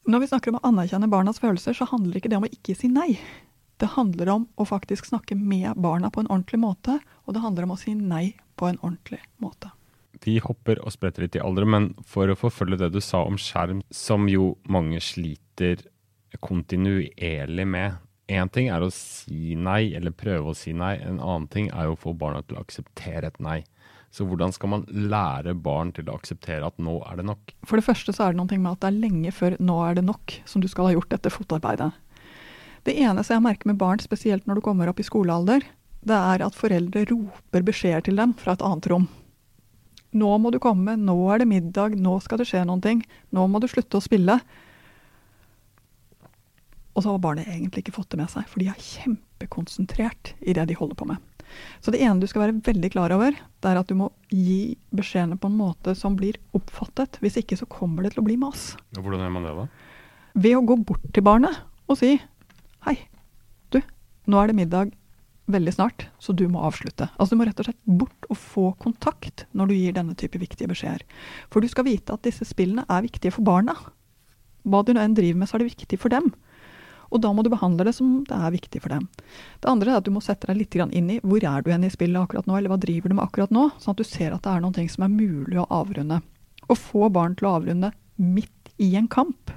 når 0.09 0.23
vi 0.23 0.27
snakker 0.31 0.51
om 0.51 0.57
å 0.59 0.67
anerkjenne 0.67 1.11
barnas 1.11 1.39
følelser, 1.39 1.77
så 1.77 1.87
handler 1.87 2.17
ikke 2.17 2.31
det 2.31 2.39
om 2.39 2.47
å 2.47 2.51
ikke 2.51 2.75
si 2.75 2.89
nei. 2.91 3.19
Det 3.81 3.93
handler 3.95 4.29
om 4.29 4.47
å 4.55 4.65
faktisk 4.67 5.09
snakke 5.09 5.35
med 5.35 5.79
barna 5.81 6.11
på 6.13 6.23
en 6.23 6.29
ordentlig 6.29 6.59
måte, 6.61 6.99
og 7.25 7.35
det 7.35 7.43
handler 7.43 7.67
om 7.67 7.73
å 7.75 7.79
si 7.79 7.95
nei 7.97 8.35
på 8.59 8.69
en 8.69 8.79
ordentlig 8.81 9.21
måte. 9.43 9.71
Vi 10.23 10.37
hopper 10.39 10.79
og 10.83 10.93
spretter 10.93 11.25
litt 11.25 11.35
i 11.35 11.41
alder, 11.43 11.65
men 11.67 11.89
for 12.07 12.29
å 12.29 12.37
forfølge 12.37 12.79
det 12.83 12.93
du 12.93 13.01
sa 13.03 13.23
om 13.27 13.39
skjerm, 13.39 13.81
som 13.91 14.29
jo 14.31 14.53
mange 14.71 15.01
sliter 15.03 15.83
kontinuerlig 16.43 17.67
med. 17.67 17.99
Én 18.31 18.49
ting 18.53 18.69
er 18.71 18.85
å 18.85 18.93
si 18.93 19.57
nei, 19.59 19.91
eller 19.97 20.15
prøve 20.15 20.53
å 20.53 20.57
si 20.57 20.71
nei. 20.73 20.95
En 21.03 21.19
annen 21.19 21.49
ting 21.51 21.67
er 21.73 21.89
jo 21.89 21.97
å 21.97 22.03
få 22.05 22.13
barna 22.17 22.41
til 22.45 22.57
å 22.57 22.63
akseptere 22.63 23.33
et 23.33 23.41
nei. 23.43 23.59
Så 24.13 24.27
hvordan 24.29 24.53
skal 24.53 24.69
man 24.69 24.83
lære 24.93 25.55
barn 25.57 25.89
til 25.91 26.07
å 26.07 26.15
akseptere 26.19 26.67
at 26.69 26.77
nå 26.77 26.99
er 27.09 27.17
det 27.17 27.25
nok? 27.25 27.55
For 27.65 27.81
det 27.81 27.87
første 27.87 28.13
så 28.13 28.27
er 28.27 28.35
det 28.35 28.43
noe 28.43 28.59
med 28.61 28.75
at 28.75 28.83
det 28.83 28.91
er 28.91 29.01
lenge 29.01 29.31
før 29.33 29.57
'nå 29.57 29.77
er 29.89 29.95
det 29.97 30.05
nok' 30.05 30.35
som 30.45 30.61
du 30.61 30.67
skal 30.69 30.85
ha 30.85 30.93
gjort 30.93 31.09
dette 31.09 31.33
fotarbeidet. 31.33 31.89
Det 32.83 32.95
eneste 32.99 33.35
jeg 33.35 33.43
merker 33.45 33.69
med 33.69 33.79
barn, 33.79 34.01
spesielt 34.03 34.47
når 34.47 34.59
du 34.59 34.65
kommer 34.65 34.89
opp 34.91 34.99
i 34.99 35.07
skolealder, 35.07 35.63
det 36.03 36.19
er 36.19 36.43
at 36.43 36.57
foreldre 36.57 37.05
roper 37.07 37.63
beskjeder 37.63 38.03
til 38.03 38.19
dem 38.19 38.33
fra 38.39 38.57
et 38.57 38.65
annet 38.65 38.89
rom. 38.91 39.07
Nå 40.13 40.29
må 40.37 40.51
du 40.53 40.59
komme, 40.61 40.97
nå 40.99 41.15
er 41.33 41.41
det 41.41 41.49
middag, 41.49 41.95
nå 41.97 42.17
skal 42.21 42.41
det 42.41 42.49
skje 42.49 42.65
noen 42.67 42.83
ting, 42.83 43.01
nå 43.33 43.47
må 43.49 43.61
du 43.63 43.69
slutte 43.71 43.97
å 43.97 44.03
spille. 44.03 44.35
Og 46.93 47.01
så 47.01 47.09
har 47.09 47.23
barnet 47.23 47.49
egentlig 47.49 47.85
ikke 47.85 47.95
fått 47.95 48.11
det 48.13 48.19
med 48.19 48.29
seg, 48.29 48.45
for 48.51 48.61
de 48.61 48.67
er 48.69 48.83
kjempekonsentrert 48.83 50.35
i 50.43 50.53
det 50.53 50.67
de 50.69 50.77
holder 50.77 50.99
på 50.99 51.07
med. 51.09 51.21
Så 51.81 51.93
det 51.93 52.01
ene 52.03 52.21
du 52.21 52.27
skal 52.29 52.45
være 52.45 52.59
veldig 52.65 52.91
klar 52.93 53.13
over, 53.15 53.33
det 53.33 53.71
er 53.71 53.79
at 53.79 53.89
du 53.89 53.97
må 53.97 54.09
gi 54.29 54.75
beskjedene 54.93 55.39
på 55.39 55.49
en 55.49 55.57
måte 55.57 55.95
som 55.97 56.17
blir 56.17 56.37
oppfattet. 56.57 57.19
Hvis 57.23 57.39
ikke 57.41 57.57
så 57.59 57.69
kommer 57.69 58.05
det 58.05 58.13
til 58.13 58.23
å 58.23 58.27
bli 58.27 58.37
mas. 58.41 58.73
Hvordan 58.97 59.23
gjør 59.23 59.33
man 59.33 59.47
det, 59.47 59.55
da? 59.57 59.67
Ved 60.43 60.57
å 60.57 60.65
gå 60.65 60.77
bort 60.81 61.09
til 61.13 61.25
barnet 61.25 61.61
og 61.89 61.99
si 61.99 62.15
Hei, 62.83 62.97
du, 63.71 63.79
nå 64.27 64.39
er 64.41 64.49
det 64.49 64.57
middag 64.57 64.89
veldig 65.53 65.71
snart, 65.71 66.07
så 66.19 66.33
du 66.35 66.45
må 66.51 66.65
avslutte. 66.67 67.07
Altså 67.15 67.35
Du 67.35 67.39
må 67.39 67.45
rett 67.47 67.59
og 67.61 67.69
slett 67.69 67.79
bort 67.87 68.27
og 68.27 68.39
få 68.39 68.63
kontakt 68.83 69.45
når 69.55 69.69
du 69.69 69.75
gir 69.77 69.95
denne 69.95 70.15
type 70.19 70.39
viktige 70.41 70.67
beskjeder. 70.67 71.05
For 71.47 71.63
du 71.63 71.69
skal 71.71 71.87
vite 71.87 72.11
at 72.11 72.27
disse 72.27 72.43
spillene 72.47 72.83
er 72.91 73.05
viktige 73.05 73.31
for 73.31 73.47
barna. 73.47 73.77
Hva 74.67 74.83
du 74.83 74.91
nå 74.91 74.99
enn 74.99 75.15
driver 75.15 75.39
med, 75.39 75.47
så 75.47 75.55
er 75.55 75.63
det 75.63 75.71
viktig 75.71 75.99
for 75.99 76.11
dem. 76.11 76.27
Og 77.13 77.23
da 77.23 77.31
må 77.31 77.47
du 77.47 77.51
behandle 77.53 77.87
det 77.87 77.95
som 77.95 78.21
det 78.27 78.35
er 78.35 78.51
viktig 78.51 78.83
for 78.83 78.91
dem. 78.91 79.07
Det 79.63 79.71
andre 79.71 79.93
er 79.93 80.01
at 80.01 80.07
du 80.07 80.11
må 80.11 80.19
sette 80.23 80.51
deg 80.51 80.59
litt 80.59 80.75
inn 80.75 81.11
i 81.15 81.19
hvor 81.23 81.39
er 81.39 81.63
du 81.63 81.71
hen 81.71 81.87
i 81.87 81.93
spillet 81.93 82.19
akkurat 82.19 82.51
nå, 82.51 82.57
eller 82.57 82.73
hva 82.73 82.81
driver 82.83 83.07
du 83.07 83.15
med 83.15 83.23
akkurat 83.23 83.55
nå, 83.55 83.69
sånn 83.79 83.95
at 83.95 84.03
du 84.03 84.07
ser 84.11 84.35
at 84.35 84.43
det 84.43 84.51
er 84.51 84.63
noen 84.63 84.75
ting 84.75 84.91
som 84.91 85.07
er 85.07 85.15
mulig 85.15 85.59
å 85.61 85.69
avrunde. 85.71 86.19
Å 86.67 86.75
få 86.75 87.07
barn 87.13 87.39
til 87.39 87.47
å 87.47 87.59
avrunde 87.61 87.95
midt 88.19 88.75
i 88.81 88.95
en 88.99 89.07
kamp 89.07 89.55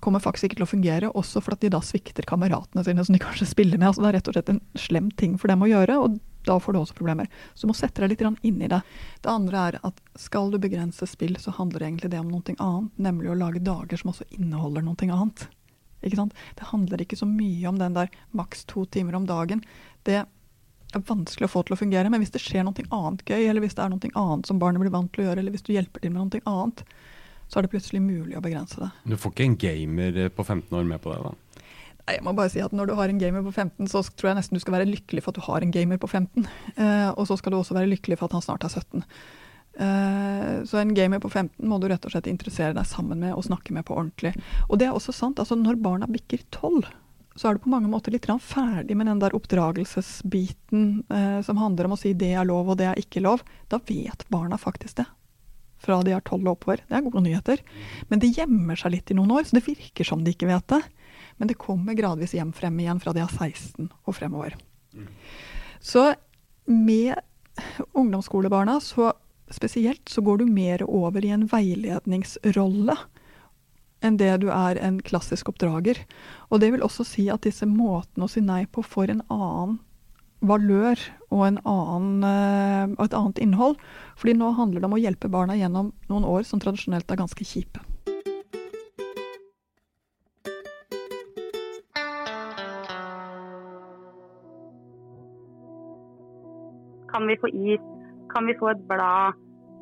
kommer 0.00 0.22
faktisk 0.22 0.48
ikke 0.48 0.60
til 0.60 0.66
å 0.66 0.70
fungere, 0.70 1.12
også 1.16 1.42
for 1.44 1.56
at 1.56 1.62
de 1.64 1.70
da 1.72 1.80
svikter 1.84 2.26
kameratene 2.28 2.84
sine 2.86 3.04
som 3.04 3.16
de 3.16 3.22
kanskje 3.22 3.48
spiller 3.50 3.80
med. 3.80 3.90
Altså, 3.90 4.04
det 4.04 4.10
er 4.10 4.18
rett 4.18 4.30
og 4.30 4.36
slett 4.36 4.52
en 4.52 4.64
slem 4.78 5.10
ting 5.20 5.36
for 5.40 5.52
dem 5.52 5.64
å 5.64 5.70
gjøre, 5.70 5.98
og 6.00 6.18
da 6.48 6.56
får 6.60 6.72
du 6.72 6.80
også 6.80 6.96
problemer. 6.96 7.28
Så 7.54 7.66
du 7.66 7.70
må 7.70 7.76
sette 7.76 8.00
deg 8.00 8.14
litt 8.14 8.24
inn 8.46 8.62
i 8.64 8.70
det. 8.70 8.80
Det 9.20 9.32
andre 9.32 9.64
er 9.68 9.78
at 9.86 10.00
skal 10.18 10.50
du 10.52 10.58
begrense 10.62 11.06
spill, 11.08 11.36
så 11.40 11.52
handler 11.56 11.84
egentlig 11.86 12.12
det 12.12 12.20
om 12.20 12.30
noe 12.32 12.56
annet, 12.56 12.92
nemlig 12.96 13.32
å 13.32 13.38
lage 13.38 13.64
dager 13.64 14.00
som 14.00 14.14
også 14.14 14.28
inneholder 14.38 14.86
noe 14.86 15.08
annet. 15.08 15.46
Ikke 16.00 16.16
sant? 16.16 16.36
Det 16.56 16.70
handler 16.70 17.04
ikke 17.04 17.18
så 17.20 17.28
mye 17.28 17.68
om 17.68 17.80
den 17.80 17.96
der 17.96 18.12
maks 18.36 18.64
to 18.64 18.86
timer 18.88 19.18
om 19.18 19.28
dagen. 19.28 19.60
Det 20.08 20.22
er 20.22 21.04
vanskelig 21.06 21.46
å 21.46 21.52
få 21.52 21.62
til 21.66 21.76
å 21.76 21.80
fungere, 21.80 22.10
men 22.10 22.22
hvis 22.22 22.32
det 22.34 22.42
skjer 22.42 22.64
noe 22.66 22.88
annet 22.88 23.24
gøy, 23.28 23.44
eller 23.44 23.62
hvis 23.62 23.76
det 23.76 23.84
er 23.84 23.92
noe 23.92 24.12
annet 24.22 24.48
som 24.48 24.60
barnet 24.62 24.82
blir 24.82 24.94
vant 24.94 25.12
til 25.12 25.24
å 25.24 25.28
gjøre, 25.28 25.44
eller 25.44 25.54
hvis 25.54 25.66
du 25.66 25.74
hjelper 25.74 26.02
til 26.02 26.14
med 26.14 26.24
noe 26.24 26.44
annet, 26.48 26.84
så 27.50 27.58
er 27.58 27.66
det 27.66 27.72
plutselig 27.72 28.00
mulig 28.04 28.38
å 28.38 28.44
begrense 28.44 28.78
det. 28.78 28.90
Du 29.10 29.16
får 29.18 29.34
ikke 29.34 29.48
en 29.48 29.60
gamer 29.60 30.20
på 30.34 30.46
15 30.46 30.78
år 30.78 30.86
med 30.86 31.02
på 31.02 31.12
det, 31.12 31.20
da? 31.26 31.66
Nei, 32.00 32.16
jeg 32.16 32.24
må 32.26 32.34
bare 32.34 32.50
si 32.52 32.62
at 32.62 32.72
Når 32.74 32.90
du 32.90 32.96
har 32.98 33.10
en 33.10 33.20
gamer 33.20 33.44
på 33.46 33.52
15, 33.52 33.90
så 33.90 34.02
tror 34.08 34.32
jeg 34.32 34.40
nesten 34.40 34.56
du 34.58 34.62
skal 34.62 34.78
være 34.78 34.88
lykkelig 34.88 35.24
for 35.24 35.34
at 35.34 35.38
du 35.38 35.46
har 35.46 35.66
en 35.66 35.74
gamer 35.74 36.00
på 36.00 36.10
15. 36.10 36.48
Eh, 36.80 37.10
og 37.10 37.26
så 37.28 37.36
skal 37.36 37.52
du 37.52 37.60
også 37.60 37.76
være 37.76 37.90
lykkelig 37.90 38.16
for 38.20 38.30
at 38.30 38.38
han 38.38 38.44
snart 38.44 38.64
er 38.64 38.72
17. 38.72 39.04
Eh, 39.84 40.54
så 40.70 40.80
en 40.80 40.94
gamer 40.96 41.20
på 41.20 41.28
15 41.28 41.66
må 41.68 41.78
du 41.78 41.88
rett 41.90 42.06
og 42.06 42.14
slett 42.14 42.30
interessere 42.30 42.74
deg 42.76 42.88
sammen 42.88 43.20
med 43.20 43.34
og 43.34 43.44
snakke 43.44 43.74
med 43.76 43.84
på 43.88 43.98
ordentlig. 43.98 44.32
Og 44.68 44.80
det 44.80 44.88
er 44.88 44.96
også 44.96 45.12
sant, 45.14 45.42
altså 45.42 45.58
når 45.58 45.82
barna 45.82 46.08
bikker 46.10 46.46
12, 46.48 46.88
så 47.36 47.50
er 47.50 47.56
du 47.56 47.64
på 47.66 47.72
mange 47.72 47.90
måter 47.90 48.14
litt 48.14 48.26
ferdig 48.42 48.96
med 48.96 49.10
den 49.10 49.20
der 49.20 49.36
oppdragelsesbiten 49.36 51.04
eh, 51.10 51.38
som 51.46 51.60
handler 51.60 51.88
om 51.88 51.98
å 51.98 52.00
si 52.00 52.14
det 52.14 52.32
er 52.32 52.48
lov 52.48 52.72
og 52.72 52.80
det 52.80 52.90
er 52.90 53.02
ikke 53.02 53.22
lov. 53.26 53.44
Da 53.68 53.82
vet 53.86 54.26
barna 54.32 54.58
faktisk 54.58 55.02
det 55.02 55.06
fra 55.80 56.00
de 56.04 56.14
er 56.14 56.24
tolv 56.26 56.46
og 56.46 56.58
oppover. 56.58 56.82
Det 56.86 56.96
er 56.96 57.04
gode 57.06 57.24
nyheter. 57.24 57.62
Men 58.10 58.22
det 58.22 58.32
gjemmer 58.36 58.78
seg 58.78 58.94
litt 58.96 59.12
i 59.12 59.16
noen 59.18 59.32
år, 59.38 59.46
så 59.48 59.58
det 59.58 59.66
virker 59.66 60.06
som 60.06 60.24
de 60.24 60.34
ikke 60.34 60.50
vet 60.50 60.66
det. 60.72 60.82
Men 61.40 61.50
det 61.50 61.60
kommer 61.60 61.96
gradvis 61.96 62.34
hjem 62.36 62.52
frem 62.56 62.76
igjen 62.82 63.00
fra 63.00 63.14
de 63.16 63.24
er 63.24 63.32
16 63.32 63.88
og 63.88 64.16
fremover. 64.16 64.58
Så 65.80 66.12
med 66.68 67.16
ungdomsskolebarna 67.96 68.78
så 68.84 69.12
spesielt 69.50 70.08
så 70.08 70.22
går 70.22 70.42
du 70.42 70.46
mer 70.46 70.84
over 70.86 71.24
i 71.24 71.32
en 71.34 71.48
veiledningsrolle 71.50 72.96
enn 74.00 74.16
det 74.16 74.30
du 74.40 74.48
er 74.52 74.78
en 74.80 75.00
klassisk 75.04 75.50
oppdrager. 75.52 75.98
Og 76.48 76.62
det 76.62 76.70
vil 76.72 76.84
også 76.84 77.04
si 77.04 77.26
at 77.32 77.44
disse 77.44 77.68
måtene 77.68 78.26
å 78.26 78.32
si 78.32 78.40
nei 78.44 78.62
på 78.70 78.84
får 78.86 79.12
en 79.12 79.24
annen 79.28 79.78
valør 80.40 81.00
og 81.30 81.46
annen, 81.46 82.24
eh, 82.26 83.04
et 83.04 83.14
annet 83.14 83.38
innhold. 83.38 83.78
Fordi 84.18 84.34
nå 84.34 84.50
handler 84.56 84.80
det 84.80 84.90
om 84.90 84.98
å 84.98 85.00
hjelpe 85.00 85.30
barna 85.30 85.56
gjennom 85.58 85.92
noen 86.10 86.26
år 86.26 86.42
som 86.44 86.60
tradisjonelt 86.60 87.10
er 87.10 87.20
ganske 87.22 87.44
kjipe. 87.46 87.80
Kan 97.10 97.26
vi 97.26 97.36
få 97.36 97.48
is? 97.48 97.80
Kan 98.30 98.46
vi 98.46 98.54
få 98.54 98.70
et 98.70 98.88
blad? 98.88 99.34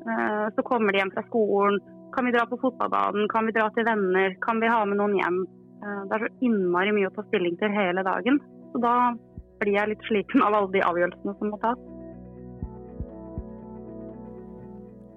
Eh, 0.09 0.47
så 0.55 0.63
kommer 0.63 0.93
de 0.93 0.99
hjem 0.99 1.13
fra 1.13 1.23
skolen. 1.29 1.81
Kan 2.13 2.25
vi 2.25 2.33
dra 2.33 2.47
på 2.47 2.59
fotballbanen? 2.61 3.29
Kan 3.29 3.47
vi 3.47 3.53
dra 3.53 3.69
til 3.71 3.85
venner? 3.85 4.37
Kan 4.41 4.61
vi 4.61 4.69
ha 4.73 4.85
med 4.85 4.97
noen 5.01 5.17
hjem? 5.19 5.43
Eh, 5.83 6.03
det 6.09 6.17
er 6.17 6.25
så 6.25 6.31
innmari 6.49 6.95
mye 6.97 7.11
å 7.11 7.15
ta 7.15 7.25
stilling 7.29 7.59
til 7.61 7.75
hele 7.75 8.05
dagen. 8.07 8.41
Så 8.73 8.81
da 8.83 8.95
blir 9.61 9.77
jeg 9.77 9.93
litt 9.93 10.11
sliten 10.11 10.45
av 10.45 10.57
alle 10.57 10.73
de 10.75 10.85
avgjørelsene 10.87 11.37
som 11.39 11.53
må 11.53 11.61
tas. 11.63 11.87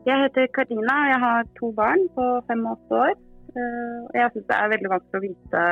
Jeg 0.02 0.18
heter 0.18 0.48
Karina 0.56 0.96
og 1.04 1.12
jeg 1.12 1.20
har 1.22 1.50
to 1.60 1.68
barn 1.78 2.08
på 2.16 2.24
fem 2.48 2.64
og 2.66 2.80
åtte 2.80 3.02
år. 3.06 3.20
Eh, 3.52 3.98
jeg 4.18 4.32
syns 4.34 4.48
det 4.50 4.58
er 4.58 4.72
veldig 4.72 4.92
vanskelig 4.94 5.20
å 5.20 5.26
vite 5.26 5.64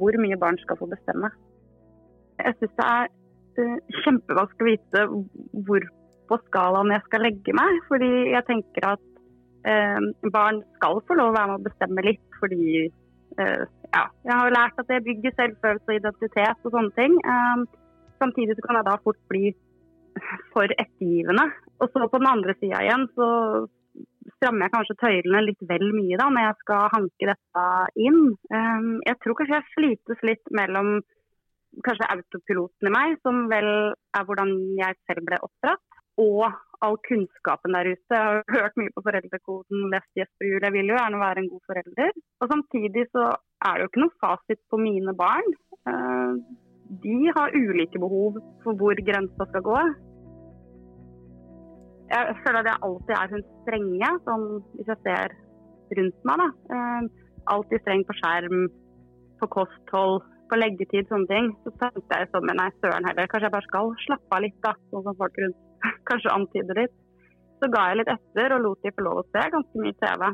hvor 0.00 0.18
mye 0.24 0.38
barn 0.42 0.58
skal 0.60 0.78
få 0.80 0.88
bestemme. 0.90 1.30
Jeg 2.42 2.56
syns 2.58 2.74
det 2.80 2.88
er 2.88 3.08
eh, 3.62 4.00
kjempevanskelig 4.02 4.66
å 4.66 4.72
vite 4.74 5.04
hvor 5.68 5.88
på 6.28 6.40
skalaen 6.50 6.92
jeg 6.92 7.06
skal 7.06 7.24
legge 7.24 7.56
meg. 7.56 7.80
Fordi 7.88 8.12
jeg 8.34 8.46
tenker 8.50 8.90
at 8.90 9.06
eh, 9.72 10.10
barn 10.36 10.60
skal 10.76 11.00
få 11.08 11.16
lov 11.16 11.32
å 11.32 11.38
være 11.38 11.52
med 11.54 11.62
å 11.62 11.68
bestemme 11.70 12.08
litt. 12.10 12.26
Fordi 12.42 12.88
ja, 13.38 14.02
jeg 14.26 14.34
har 14.34 14.50
lært 14.50 14.80
at 14.82 14.88
det 14.90 15.04
bygger 15.06 15.34
selvfølelse 15.36 15.86
og 15.86 15.98
identitet 16.00 16.64
og 16.66 16.72
sånne 16.74 16.94
ting. 16.96 17.12
Samtidig 18.18 18.56
så 18.56 18.66
kan 18.66 18.78
jeg 18.80 18.88
da 18.88 18.98
fort 19.04 19.20
bli 19.30 19.52
for 20.52 20.66
ettergivende. 20.74 21.44
Og 21.78 21.90
så 21.92 22.08
på 22.10 22.20
den 22.20 22.30
andre 22.30 22.54
sida 22.58 22.80
igjen 22.84 23.06
så 23.14 23.28
strammer 24.36 24.66
jeg 24.66 24.74
kanskje 24.74 24.98
tøylene 25.02 25.44
litt 25.44 25.62
vel 25.70 25.86
mye 25.94 26.18
da 26.20 26.28
når 26.30 26.46
jeg 26.46 26.58
skal 26.62 26.90
hanke 26.94 27.30
dette 27.30 27.66
inn. 28.06 28.22
Ehm, 28.54 28.90
jeg 29.06 29.18
tror 29.22 29.38
kanskje 29.38 29.58
jeg 29.58 29.72
slites 29.74 30.26
litt 30.26 30.54
mellom 30.54 30.98
kanskje 31.86 32.10
autopiloten 32.14 32.90
i 32.90 32.94
meg, 32.94 33.18
som 33.22 33.46
vel 33.50 33.68
er 33.92 34.26
hvordan 34.26 34.54
jeg 34.78 34.98
selv 35.08 35.26
ble 35.28 35.38
oppdratt, 35.46 35.98
og 36.18 36.46
all 36.84 36.96
kunnskapen 37.06 37.74
der 37.76 37.90
ute. 37.92 38.14
Jeg 38.14 38.22
har 38.22 38.40
hørt 38.54 38.78
mye 38.80 38.94
på 38.94 39.04
foreldrekoden, 39.06 39.90
lest 39.92 40.18
Jesper 40.18 40.48
Juel, 40.48 40.64
jeg 40.66 40.74
vil 40.76 40.92
jo 40.92 40.98
gjerne 40.98 41.20
være 41.22 41.44
en 41.44 41.50
god 41.52 41.64
forelder. 41.70 42.16
Og 42.42 42.54
samtidig 42.54 43.04
så 43.12 43.28
er 43.66 43.74
det 43.74 43.84
jo 43.84 43.90
ikke 43.90 44.04
noe 44.04 44.18
fasit 44.22 44.62
på 44.70 44.80
mine 44.82 45.14
barn. 45.18 45.52
De 46.88 47.16
har 47.36 47.56
ulike 47.56 48.00
behov 48.00 48.38
for 48.64 48.78
hvor 48.80 49.00
grensa 49.04 49.46
skal 49.50 49.64
gå. 49.66 49.80
Jeg 52.08 52.36
føler 52.44 52.62
at 52.62 52.70
jeg 52.70 52.82
alltid 52.86 53.14
er 53.18 53.32
hun 53.34 53.44
strenge, 53.62 54.10
sånn 54.24 54.46
hvis 54.78 54.90
jeg 54.94 55.02
ser 55.04 55.34
rundt 55.98 56.24
meg. 56.30 56.42
da. 56.42 56.48
Eh, 56.76 57.26
alltid 57.52 57.84
streng 57.84 58.04
på 58.08 58.16
skjerm, 58.16 58.62
på 59.40 59.48
kosthold, 59.52 60.24
på 60.48 60.56
leggetid, 60.56 61.08
sånne 61.10 61.28
ting. 61.28 61.50
Så 61.64 61.74
tenkte 61.82 62.20
jeg 62.22 62.30
sånn, 62.32 62.48
nei, 62.56 62.70
søren 62.80 63.08
heller, 63.08 63.28
kanskje 63.28 63.48
jeg 63.50 63.56
bare 63.56 63.68
skal 63.68 63.92
slappe 64.06 64.38
av 64.38 64.44
litt, 64.44 64.58
da. 64.64 64.72
Sånn 64.92 65.04
som 65.04 65.20
folk 65.20 65.38
rundt 65.44 65.60
kanskje 66.10 66.34
antyder 66.34 66.82
litt. 66.82 66.96
Så 67.58 67.70
ga 67.74 67.88
jeg 67.90 68.00
litt 68.00 68.12
etter 68.14 68.54
og 68.54 68.64
lot 68.64 68.84
de 68.86 68.94
få 68.94 69.04
lov 69.04 69.20
å 69.20 69.28
se 69.28 69.44
ganske 69.52 69.84
mye 69.84 69.96
TV. 70.00 70.28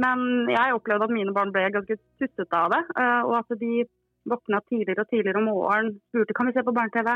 Men 0.00 0.20
jeg 0.50 0.74
opplevde 0.74 1.06
at 1.06 1.14
mine 1.14 1.34
barn 1.36 1.52
ble 1.54 1.66
ganske 1.74 1.98
tussete 2.18 2.56
av 2.56 2.70
det. 2.74 2.82
Eh, 2.96 3.22
og 3.28 3.34
at 3.42 3.58
de 3.62 3.84
våkna 4.28 4.60
tidligere 4.68 5.04
og 5.04 5.10
tidligere 5.10 5.40
om 5.40 5.48
morgenen, 5.48 5.96
spurte 6.10 6.36
kan 6.36 6.48
vi 6.48 6.54
se 6.56 6.64
på 6.66 6.74
barne-TV. 6.76 7.10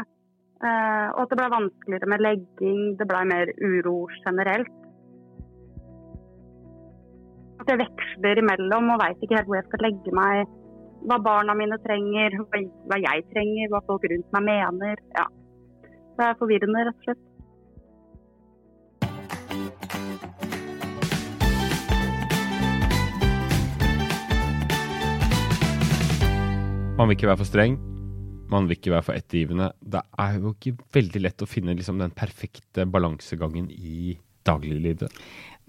Eh, 0.64 1.08
og 1.12 1.20
at 1.24 1.30
det 1.32 1.38
ble 1.40 1.50
vanskeligere 1.52 2.10
med 2.12 2.24
legging, 2.24 2.82
det 2.98 3.06
ble 3.10 3.22
mer 3.32 3.52
uro 3.68 3.96
generelt. 4.24 4.80
At 7.60 7.72
jeg 7.72 7.80
veksler 7.80 8.40
imellom 8.40 8.92
og 8.94 9.00
veit 9.02 9.20
ikke 9.24 9.38
helt 9.38 9.50
hvor 9.50 9.60
jeg 9.60 9.68
skal 9.68 9.84
legge 9.88 10.16
meg. 10.16 10.54
Hva 11.04 11.20
barna 11.20 11.56
mine 11.58 11.76
trenger, 11.84 12.38
hva 12.48 13.00
jeg 13.02 13.26
trenger, 13.32 13.68
hva 13.72 13.82
folk 13.88 14.06
rundt 14.08 14.36
meg 14.36 14.46
mener. 14.48 15.00
Ja. 15.18 15.26
Det 16.16 16.28
er 16.28 16.38
forvirrende, 16.40 16.86
rett 16.88 17.00
og 17.02 17.08
slett. 17.08 17.24
Man 26.94 27.08
vil 27.10 27.16
ikke 27.16 27.26
være 27.26 27.40
for 27.40 27.48
streng. 27.48 27.72
Man 28.52 28.68
vil 28.68 28.76
ikke 28.76 28.92
være 28.92 29.02
for 29.02 29.18
ettergivende. 29.18 29.72
Det 29.82 30.02
er 30.22 30.36
jo 30.38 30.52
ikke 30.54 30.76
veldig 30.94 31.22
lett 31.24 31.42
å 31.42 31.48
finne 31.50 31.74
liksom, 31.74 31.98
den 31.98 32.12
perfekte 32.14 32.84
balansegangen 32.86 33.66
i 33.74 34.14
dagliglivet. 34.46 35.10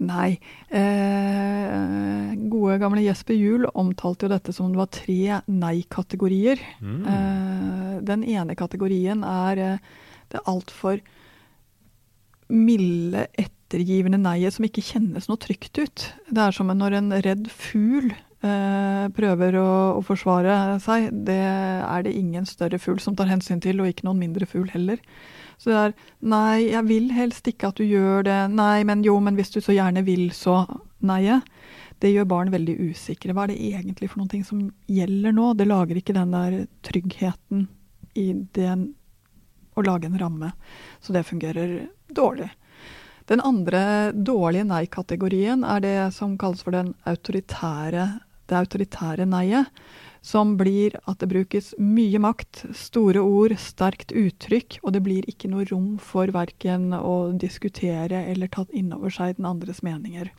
Nei. 0.06 0.36
Eh, 0.70 2.36
gode, 2.52 2.76
gamle 2.78 3.02
Jesper 3.02 3.34
Juel 3.34 3.66
omtalte 3.72 4.28
jo 4.28 4.32
dette 4.36 4.54
som 4.54 4.70
det 4.70 4.78
var 4.78 4.92
tre 4.94 5.40
nei-kategorier. 5.50 6.62
Mm. 6.78 7.00
Eh, 7.10 7.92
den 8.06 8.22
ene 8.36 8.54
kategorien 8.58 9.24
er 9.26 9.62
eh, 9.64 9.90
det 10.30 10.44
altfor 10.46 11.00
milde, 12.52 13.26
ettergivende 13.34 14.22
neiet 14.22 14.54
som 14.54 14.68
ikke 14.68 14.84
kjennes 14.92 15.26
noe 15.26 15.42
trygt 15.42 15.80
ut. 15.82 16.06
Det 16.30 16.44
er 16.44 16.54
som 16.54 16.70
når 16.70 17.00
en 17.00 17.16
redd 17.26 17.50
fugl 17.50 18.12
prøver 18.40 19.56
å, 19.58 19.70
å, 19.96 20.02
forsvare 20.04 20.76
seg, 20.84 21.08
det 21.26 21.40
er 21.40 22.04
det 22.04 22.12
ingen 22.14 22.44
større 22.46 22.78
fugl 22.78 23.00
som 23.02 23.16
tar 23.16 23.30
hensyn 23.30 23.62
til, 23.64 23.80
og 23.80 23.88
ikke 23.90 24.06
noen 24.06 24.20
mindre 24.20 24.46
fugl 24.46 24.68
heller. 24.74 25.00
Så 25.56 25.72
det 25.72 25.78
er 25.80 25.94
Nei, 26.20 26.68
jeg 26.68 26.84
vil 26.88 27.08
helst 27.16 27.48
ikke 27.48 27.70
at 27.72 27.80
du 27.80 27.86
gjør 27.86 28.26
det. 28.26 28.40
Nei, 28.52 28.84
men 28.84 29.04
jo, 29.06 29.16
men 29.24 29.38
hvis 29.38 29.54
du 29.54 29.60
så 29.64 29.74
gjerne 29.76 30.04
vil, 30.06 30.28
så 30.36 30.64
Nei-et. 31.06 31.44
Det 31.98 32.10
gjør 32.12 32.28
barn 32.28 32.52
veldig 32.52 32.74
usikre. 32.90 33.32
Hva 33.32 33.46
er 33.46 33.54
det 33.54 33.70
egentlig 33.70 34.10
for 34.12 34.20
noe 34.20 34.42
som 34.44 34.66
gjelder 34.92 35.32
nå? 35.32 35.54
Det 35.56 35.64
lager 35.64 35.96
ikke 35.96 36.16
den 36.16 36.34
der 36.34 36.56
tryggheten 36.84 37.62
i 38.20 38.26
den 38.56 38.90
å 39.76 39.84
lage 39.84 40.08
en 40.08 40.18
ramme. 40.20 40.50
Så 41.00 41.16
det 41.16 41.24
fungerer 41.28 41.86
dårlig. 42.12 42.50
Den 43.26 43.42
andre 43.42 44.12
dårlige 44.12 44.68
nei-kategorien 44.68 45.64
er 45.66 45.82
det 45.82 45.96
som 46.14 46.36
kalles 46.38 46.62
for 46.62 46.76
autoritære 46.76 48.06
det 48.46 48.58
autoritære 48.58 49.26
nei-et, 49.28 49.70
som 50.26 50.56
blir 50.58 50.96
at 51.06 51.20
det 51.22 51.28
brukes 51.30 51.72
mye 51.78 52.18
makt, 52.22 52.64
store 52.74 53.22
ord, 53.22 53.54
sterkt 53.62 54.14
uttrykk, 54.16 54.80
og 54.82 54.94
det 54.96 55.02
blir 55.06 55.26
ikke 55.30 55.50
noe 55.52 55.66
rom 55.70 55.96
for 56.02 56.32
verken 56.34 56.90
å 56.96 57.32
diskutere 57.38 58.24
eller 58.32 58.50
tatt 58.50 58.72
inn 58.74 58.90
over 58.96 59.12
seg 59.14 59.36
den 59.38 59.46
andres 59.50 59.84
meninger. 59.86 60.32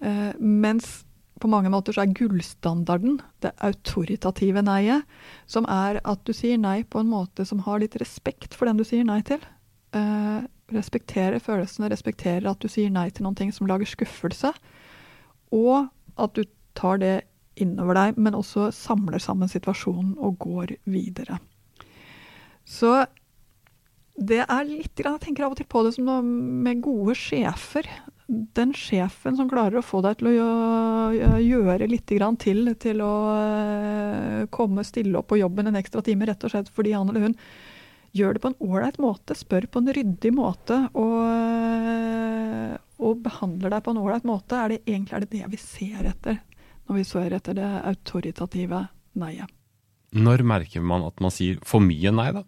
Eh, 0.00 0.32
mens 0.40 1.04
på 1.42 1.50
mange 1.50 1.68
måter 1.72 1.96
så 1.96 2.04
er 2.04 2.14
gullstandarden 2.16 3.18
det 3.44 3.52
autoritative 3.64 4.64
nei-et, 4.64 5.04
som 5.50 5.68
er 5.68 6.00
at 6.00 6.24
du 6.24 6.32
sier 6.36 6.60
nei 6.60 6.82
på 6.88 7.02
en 7.02 7.12
måte 7.12 7.44
som 7.48 7.60
har 7.66 7.82
litt 7.82 7.98
respekt 8.00 8.56
for 8.56 8.70
den 8.70 8.80
du 8.80 8.86
sier 8.86 9.04
nei 9.04 9.20
til. 9.26 9.44
Eh, 9.92 10.40
respektere 10.72 11.40
følelsene, 11.42 11.90
respektere 11.92 12.50
at 12.50 12.62
du 12.62 12.70
sier 12.72 12.92
nei 12.92 13.10
til 13.12 13.26
noen 13.26 13.36
ting 13.38 13.52
som 13.52 13.68
lager 13.68 13.88
skuffelse, 13.88 14.54
og 15.54 15.90
at 16.20 16.38
du 16.38 16.44
tar 16.78 17.00
det 17.02 17.16
innover 17.60 17.98
deg, 17.98 18.16
men 18.18 18.36
også 18.38 18.70
samler 18.74 19.22
sammen 19.22 19.50
situasjonen 19.50 20.16
og 20.18 20.38
går 20.42 20.76
videre. 20.90 21.38
Så 22.64 23.04
det 24.14 24.44
er 24.44 24.66
litt 24.66 25.00
Jeg 25.02 25.20
tenker 25.20 25.44
av 25.44 25.54
og 25.54 25.58
til 25.58 25.66
på 25.66 25.82
det 25.84 25.96
som 25.96 26.06
noe 26.06 26.22
med 26.24 26.82
gode 26.84 27.16
sjefer. 27.18 27.88
Den 28.26 28.72
sjefen 28.72 29.36
som 29.36 29.50
klarer 29.50 29.80
å 29.80 29.84
få 29.84 30.00
deg 30.04 30.20
til 30.20 30.30
å 30.30 31.40
gjøre 31.42 31.90
litt 31.90 32.06
til 32.08 32.70
til 32.80 33.02
å 33.04 33.14
eh, 33.34 34.46
komme 34.54 34.86
stille 34.86 35.18
opp 35.18 35.28
på 35.32 35.40
jobben 35.42 35.68
en 35.68 35.76
ekstra 35.76 36.02
time, 36.02 36.26
rett 36.30 36.46
og 36.46 36.54
slett 36.54 36.70
fordi 36.72 36.94
han 36.94 37.10
eller 37.10 37.28
hun 37.28 37.36
gjør 38.14 38.36
det 38.36 38.42
på 38.44 38.50
en 38.52 38.60
ålreit 38.62 38.98
måte, 39.02 39.36
spør 39.36 39.66
på 39.70 39.82
en 39.82 39.92
ryddig 39.96 40.32
måte 40.36 40.78
og, 40.94 41.18
eh, 41.26 42.74
og 43.02 43.22
behandler 43.24 43.74
deg 43.74 43.84
på 43.84 43.94
en 43.94 44.02
ålreit 44.02 44.26
måte, 44.28 44.58
er 44.58 44.74
det 44.74 44.82
egentlig 44.86 45.18
er 45.18 45.24
det 45.24 45.32
det 45.34 45.52
vi 45.54 45.60
ser 45.60 46.10
etter 46.14 46.40
når 46.84 46.98
vi 47.00 47.04
ser 47.08 47.32
etter 47.32 47.56
det 47.56 47.68
autoritative 47.90 48.86
nei-et. 49.20 49.52
Når 50.14 50.44
merker 50.46 50.84
man 50.84 51.06
at 51.06 51.22
man 51.22 51.32
sier 51.34 51.58
for 51.66 51.82
mye 51.82 52.12
nei, 52.14 52.28
da? 52.36 52.44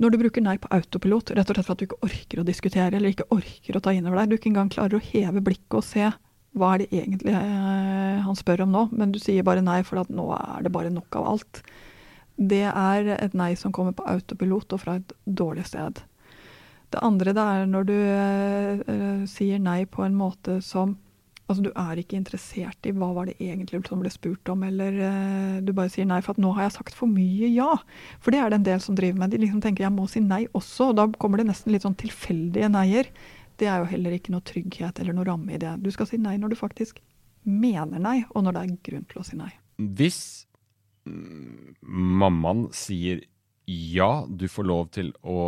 Når 0.00 0.12
du 0.14 0.18
bruker 0.22 0.44
nei 0.44 0.56
på 0.60 0.70
autopilot, 0.74 1.32
rett 1.36 1.50
og 1.50 1.56
slett 1.56 1.66
for 1.66 1.74
at 1.74 1.82
du 1.82 1.86
ikke 1.88 2.06
orker 2.06 2.40
å 2.40 2.46
diskutere 2.46 2.96
eller 2.96 3.12
ikke 3.12 3.28
orker 3.34 3.76
å 3.76 3.82
ta 3.84 3.92
inn 3.94 4.06
over 4.08 4.20
deg. 4.20 4.30
Du 4.30 4.38
ikke 4.38 4.50
engang 4.52 4.70
klarer 4.72 4.98
å 4.98 5.04
heve 5.04 5.42
blikket 5.44 5.78
og 5.80 5.86
se 5.86 6.08
hva 6.54 6.70
er 6.74 6.84
det 6.84 6.88
egentlig 6.94 7.34
eh, 7.34 8.22
han 8.22 8.38
spør 8.38 8.64
om 8.64 8.74
nå, 8.74 8.84
men 8.94 9.12
du 9.14 9.18
sier 9.22 9.46
bare 9.46 9.64
nei 9.64 9.80
for 9.86 10.00
at 10.04 10.10
nå 10.14 10.28
er 10.36 10.64
det 10.64 10.72
bare 10.74 10.92
nok 10.94 11.18
av 11.18 11.32
alt. 11.34 11.62
Det 12.34 12.64
er 12.66 13.14
et 13.18 13.36
nei 13.38 13.52
som 13.58 13.72
kommer 13.72 13.94
på 13.94 14.06
autopilot 14.10 14.74
og 14.74 14.82
fra 14.82 14.98
et 14.98 15.14
dårlig 15.24 15.68
sted. 15.70 16.02
Det 16.94 17.02
andre 17.02 17.34
det 17.34 17.44
er 17.44 17.64
når 17.70 17.86
du 17.88 17.94
uh, 17.94 19.24
sier 19.30 19.62
nei 19.62 19.82
på 19.90 20.04
en 20.06 20.18
måte 20.18 20.60
som 20.64 20.98
Altså, 21.44 21.60
du 21.60 21.74
er 21.76 21.98
ikke 22.00 22.16
interessert 22.16 22.86
i 22.88 22.92
hva 22.96 23.10
var 23.12 23.26
det 23.28 23.34
egentlig 23.36 23.82
som 23.84 24.00
ble 24.00 24.08
spurt 24.08 24.48
om, 24.48 24.62
eller 24.64 24.94
uh, 24.96 25.58
du 25.60 25.74
bare 25.76 25.92
sier 25.92 26.06
nei 26.08 26.22
for 26.24 26.32
at 26.32 26.40
nå 26.40 26.54
har 26.56 26.64
jeg 26.64 26.76
sagt 26.78 26.96
for 26.96 27.10
mye 27.10 27.50
ja. 27.52 27.66
For 28.24 28.32
det 28.32 28.40
er 28.40 28.48
det 28.48 28.62
en 28.62 28.64
del 28.70 28.80
som 28.80 28.96
driver 28.96 29.20
med. 29.20 29.34
De 29.34 29.42
liksom 29.42 29.60
tenker 29.60 29.84
jeg 29.84 29.92
må 29.92 30.06
si 30.08 30.22
nei 30.24 30.46
også, 30.56 30.86
og 30.88 30.96
da 30.96 31.04
kommer 31.20 31.42
det 31.42 31.50
nesten 31.50 31.74
litt 31.74 31.84
sånn 31.84 31.98
tilfeldige 32.00 32.70
neier. 32.72 33.12
Det 33.60 33.68
er 33.68 33.82
jo 33.82 33.90
heller 33.92 34.16
ikke 34.16 34.32
noe 34.32 34.46
trygghet 34.48 35.02
eller 35.04 35.18
noe 35.18 35.28
ramme 35.28 35.52
i 35.52 35.60
det. 35.60 35.74
Du 35.84 35.92
skal 35.92 36.08
si 36.08 36.16
nei 36.16 36.38
når 36.40 36.54
du 36.54 36.60
faktisk 36.62 37.04
mener 37.44 38.00
nei, 38.00 38.22
og 38.32 38.46
når 38.46 38.56
det 38.56 38.64
er 38.64 38.74
grunn 38.88 39.06
til 39.12 39.20
å 39.20 39.28
si 39.28 39.36
nei. 39.36 39.52
Hvis 39.76 40.22
mammaen 41.04 42.68
sier 42.74 43.22
ja, 43.64 44.24
du 44.28 44.44
får 44.48 44.66
lov 44.68 44.88
til 44.92 45.12
å 45.24 45.38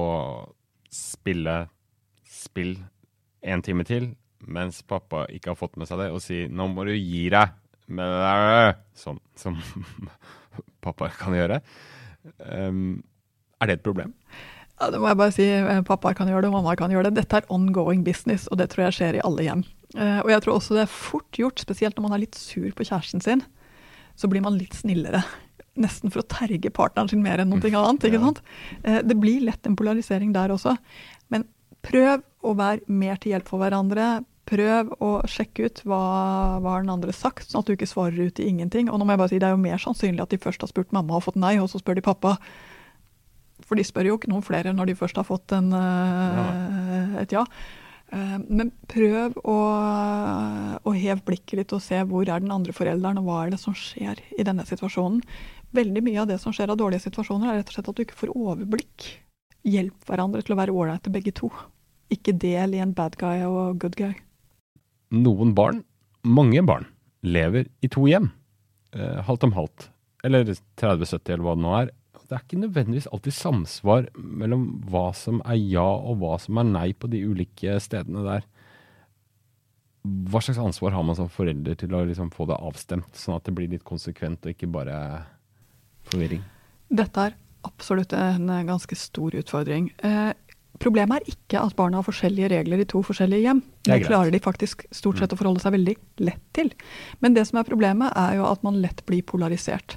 spille 0.93 1.67
spill 2.25 2.77
en 3.47 3.63
time 3.65 3.85
til, 3.87 4.11
mens 4.41 4.81
pappa 4.89 5.27
ikke 5.33 5.53
har 5.53 5.59
fått 5.59 5.77
med 5.81 5.89
seg 5.89 6.01
det, 6.01 6.11
og 6.13 6.23
sier 6.25 6.49
'nå 6.49 6.69
må 6.73 6.87
du 6.89 6.95
gi 6.95 7.29
deg', 7.33 7.55
sånn 8.97 9.21
som 9.37 9.61
pappa 10.85 11.11
kan 11.13 11.37
gjøre, 11.37 11.61
um, 12.41 13.03
er 13.61 13.67
det 13.67 13.79
et 13.79 13.87
problem? 13.87 14.15
Ja, 14.77 14.91
det 14.93 15.01
må 15.01 15.09
jeg 15.09 15.17
bare 15.17 15.33
si. 15.33 15.45
Eh, 15.49 15.83
pappa 15.89 16.13
kan 16.13 16.29
gjøre 16.29 16.45
det, 16.45 16.53
mamma 16.53 16.75
kan 16.77 16.93
gjøre 16.93 17.09
det. 17.09 17.23
Dette 17.23 17.39
er 17.39 17.47
ongoing 17.49 18.03
business, 18.05 18.45
og 18.53 18.59
det 18.61 18.69
tror 18.71 18.87
jeg 18.87 18.97
skjer 18.99 19.17
i 19.17 19.25
alle 19.25 19.47
hjem. 19.47 19.63
Uh, 19.97 20.21
og 20.21 20.29
jeg 20.29 20.43
tror 20.45 20.59
også 20.59 20.77
det 20.77 20.83
er 20.85 20.93
fort 20.93 21.39
gjort, 21.41 21.63
spesielt 21.63 21.97
når 21.97 22.05
man 22.05 22.13
er 22.13 22.25
litt 22.27 22.37
sur 22.37 22.69
på 22.77 22.85
kjæresten 22.85 23.25
sin, 23.25 23.41
så 24.17 24.29
blir 24.29 24.45
man 24.45 24.59
litt 24.59 24.77
snillere. 24.77 25.23
Nesten 25.81 26.13
for 26.13 26.23
å 26.23 26.29
terge 26.31 26.73
partneren 26.75 27.11
sin 27.13 27.25
mer 27.25 27.43
enn 27.43 27.53
noe 27.53 27.61
mm. 27.61 27.77
annet. 27.81 28.09
ikke 28.09 28.23
sant? 28.23 28.41
Uh, 28.87 29.03
det 29.05 29.19
blir 29.21 29.45
lett 29.49 29.69
en 29.69 29.77
polarisering 29.79 30.33
der 30.37 30.55
også. 30.55 30.77
Men 31.33 31.45
prøv 31.87 32.25
å 32.47 32.55
være 32.57 32.87
mer 32.89 33.21
til 33.21 33.35
hjelp 33.35 33.51
for 33.51 33.63
hverandre. 33.63 34.21
Prøv 34.47 34.93
å 35.03 35.11
sjekke 35.27 35.67
ut 35.67 35.83
hva, 35.89 36.01
hva 36.63 36.77
den 36.79 36.93
andre 36.93 37.11
har 37.11 37.19
sagt, 37.19 37.49
sånn 37.51 37.65
at 37.65 37.69
du 37.69 37.75
ikke 37.75 37.89
svarer 37.91 38.29
ut 38.29 38.39
i 38.39 38.47
ingenting. 38.47 38.91
Og 38.91 39.01
nå 39.01 39.07
må 39.07 39.17
jeg 39.17 39.23
bare 39.25 39.33
si, 39.33 39.41
Det 39.43 39.49
er 39.49 39.57
jo 39.57 39.65
mer 39.65 39.83
sannsynlig 39.83 40.23
at 40.23 40.35
de 40.35 40.43
først 40.43 40.63
har 40.63 40.71
spurt 40.71 40.95
mamma 40.95 41.19
og 41.19 41.27
fått 41.27 41.41
nei, 41.41 41.57
og 41.59 41.71
så 41.73 41.83
spør 41.83 41.99
de 41.99 42.07
pappa. 42.07 42.37
For 43.67 43.79
de 43.79 43.87
spør 43.87 44.11
jo 44.11 44.21
ikke 44.21 44.31
noen 44.31 44.45
flere 44.47 44.75
når 44.77 44.93
de 44.93 45.01
først 45.01 45.19
har 45.19 45.27
fått 45.27 45.55
en, 45.57 45.73
uh, 45.75 47.19
et 47.23 47.35
ja. 47.35 47.43
Uh, 48.15 48.39
men 48.47 48.71
prøv 48.87 49.35
å, 49.43 49.57
å 50.79 50.95
heve 50.95 51.25
blikket 51.27 51.59
litt 51.59 51.75
og 51.75 51.83
se 51.83 51.99
hvor 52.07 52.29
er 52.29 52.45
den 52.45 52.55
andre 52.55 52.75
forelderen, 52.77 53.19
og 53.19 53.27
hva 53.27 53.41
er 53.43 53.57
det 53.57 53.61
som 53.63 53.75
skjer 53.75 54.23
i 54.39 54.47
denne 54.47 54.67
situasjonen. 54.69 55.25
Veldig 55.75 56.03
mye 56.07 56.21
av 56.23 56.29
det 56.31 56.39
som 56.43 56.55
skjer 56.55 56.71
av 56.71 56.79
dårlige 56.79 57.09
situasjoner, 57.09 57.51
er 57.51 57.61
rett 57.61 57.73
og 57.73 57.79
slett 57.79 57.89
at 57.91 57.97
du 57.97 58.05
ikke 58.05 58.21
får 58.21 58.37
overblikk. 58.37 59.09
Hjelp 59.67 60.07
hverandre 60.07 60.45
til 60.47 60.55
å 60.55 60.61
være 60.61 60.77
ålreite 60.77 61.11
begge 61.11 61.35
to. 61.35 61.51
Ikke 62.13 62.37
del 62.39 62.77
i 62.77 62.85
en 62.85 62.95
bad 62.95 63.19
guy 63.19 63.43
og 63.49 63.81
good 63.83 63.99
guy 63.99 64.15
noen 65.15 65.55
barn, 65.55 65.83
mange 66.27 66.63
barn, 66.67 66.89
lever 67.23 67.69
i 67.85 67.91
to 67.93 68.07
hjem. 68.09 68.31
Eh, 68.93 69.23
halvt 69.27 69.47
om 69.49 69.55
halvt. 69.57 69.89
Eller 70.25 70.45
30-70, 70.45 71.33
eller 71.33 71.47
hva 71.47 71.55
det 71.55 71.65
nå 71.65 71.77
er. 71.79 71.95
Det 72.27 72.35
er 72.35 72.43
ikke 72.43 72.59
nødvendigvis 72.59 73.07
alltid 73.15 73.37
samsvar 73.37 74.09
mellom 74.19 74.67
hva 74.91 75.13
som 75.15 75.39
er 75.47 75.61
ja 75.61 75.87
og 75.87 76.19
hva 76.19 76.35
som 76.43 76.59
er 76.59 76.67
nei 76.67 76.89
på 76.91 77.11
de 77.13 77.21
ulike 77.23 77.77
stedene 77.83 78.25
der. 78.27 78.47
Hva 80.03 80.43
slags 80.43 80.59
ansvar 80.63 80.95
har 80.95 81.05
man 81.07 81.19
som 81.19 81.31
forelder 81.31 81.79
til 81.79 81.95
å 81.95 82.03
liksom 82.07 82.33
få 82.35 82.49
det 82.51 82.59
avstemt, 82.59 83.15
sånn 83.15 83.39
at 83.39 83.47
det 83.47 83.55
blir 83.55 83.71
litt 83.71 83.87
konsekvent 83.87 84.43
og 84.43 84.55
ikke 84.55 84.71
bare 84.75 84.99
forvirring? 86.13 86.43
Dette 86.89 87.29
er 87.29 87.37
absolutt 87.67 88.13
en 88.15 88.51
ganske 88.69 88.99
stor 88.99 89.35
utfordring. 89.35 89.91
Eh, 90.07 90.33
Problemet 90.83 91.23
er 91.23 91.33
ikke 91.33 91.61
at 91.63 91.77
barna 91.77 92.01
har 92.01 92.07
forskjellige 92.07 92.51
regler 92.53 92.83
i 92.83 92.89
to 92.89 93.01
forskjellige 93.05 93.47
hjem. 93.47 93.63
Det 93.87 94.03
klarer 94.05 94.33
de 94.35 94.41
faktisk 94.43 94.85
stort 94.95 95.21
sett 95.21 95.33
å 95.33 95.39
forholde 95.39 95.63
seg 95.63 95.73
veldig 95.77 95.95
lett 96.27 96.43
til. 96.57 96.73
Men 97.25 97.37
det 97.37 97.47
som 97.49 97.61
er 97.61 97.69
problemet, 97.69 98.13
er 98.19 98.37
jo 98.37 98.49
at 98.49 98.65
man 98.67 98.81
lett 98.83 99.05
blir 99.09 99.25
polarisert. 99.25 99.97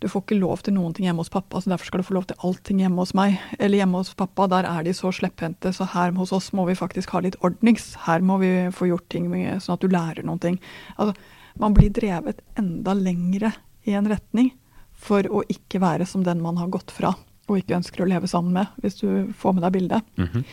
du 0.00 0.08
får 0.08 0.22
ikke 0.22 0.40
lov 0.40 0.62
til 0.64 0.72
noen 0.72 0.94
ting 0.96 1.04
hjemme 1.04 1.20
hos 1.20 1.28
pappa, 1.28 1.60
så 1.60 1.68
derfor 1.68 1.84
skal 1.84 2.00
du 2.00 2.06
få 2.08 2.14
lov 2.16 2.24
til 2.24 2.36
allting 2.40 2.78
hjemme 2.80 2.96
hos 3.02 3.12
meg. 3.12 3.36
Eller 3.58 3.82
hjemme 3.82 4.00
hos 4.00 4.14
pappa, 4.16 4.46
der 4.48 4.64
er 4.64 4.82
de 4.82 4.94
så 4.96 5.12
slepphendte, 5.12 5.74
så 5.76 5.84
her 5.92 6.12
hos 6.16 6.32
oss 6.32 6.52
må 6.56 6.64
vi 6.68 6.74
faktisk 6.74 7.10
ha 7.10 7.20
litt 7.20 7.36
ordnings. 7.44 7.94
Her 8.06 8.20
må 8.20 8.38
vi 8.40 8.70
få 8.72 8.88
gjort 8.88 9.08
ting 9.12 9.28
sånn 9.60 9.76
at 9.76 9.84
du 9.84 9.88
lærer 9.88 10.24
noen 10.24 10.40
ting. 10.40 10.60
Altså, 10.96 11.12
man 11.60 11.76
blir 11.76 11.92
drevet 11.92 12.40
enda 12.56 12.94
lengre 12.96 13.52
i 13.84 13.92
en 13.92 14.08
retning 14.08 14.54
for 15.00 15.26
å 15.26 15.42
ikke 15.48 15.80
være 15.82 16.06
som 16.08 16.24
den 16.26 16.42
man 16.44 16.60
har 16.60 16.70
gått 16.72 16.92
fra 16.94 17.14
og 17.50 17.56
ikke 17.58 17.80
ønsker 17.80 18.04
å 18.04 18.06
leve 18.06 18.28
sammen 18.30 18.54
med, 18.54 18.68
hvis 18.78 19.00
du 19.00 19.32
får 19.34 19.56
med 19.56 19.64
deg 19.64 19.72
bildet. 19.74 20.12
Mm 20.20 20.28
-hmm 20.28 20.44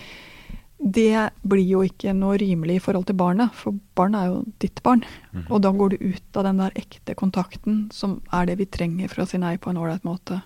det 0.77 1.29
blir 1.41 1.65
jo 1.65 1.81
ikke 1.85 2.13
noe 2.13 2.37
rimelig 2.37 2.77
i 2.77 2.81
forhold 2.81 3.07
til 3.09 3.17
barnet, 3.17 3.53
for 3.57 3.77
barnet 3.97 4.21
er 4.21 4.27
jo 4.29 4.41
ditt 4.61 4.81
barn. 4.85 5.03
Mhm. 5.31 5.47
Og 5.49 5.61
da 5.61 5.71
går 5.71 5.89
du 5.89 5.97
ut 6.13 6.37
av 6.37 6.43
den 6.43 6.57
der 6.57 6.71
ekte 6.77 7.15
kontakten 7.15 7.91
som 7.91 8.21
er 8.31 8.45
det 8.45 8.57
vi 8.57 8.65
trenger 8.65 9.09
for 9.09 9.23
å 9.23 9.27
si 9.27 9.37
nei 9.37 9.57
på 9.57 9.69
en 9.71 9.77
ålreit 9.77 10.05
måte. 10.05 10.41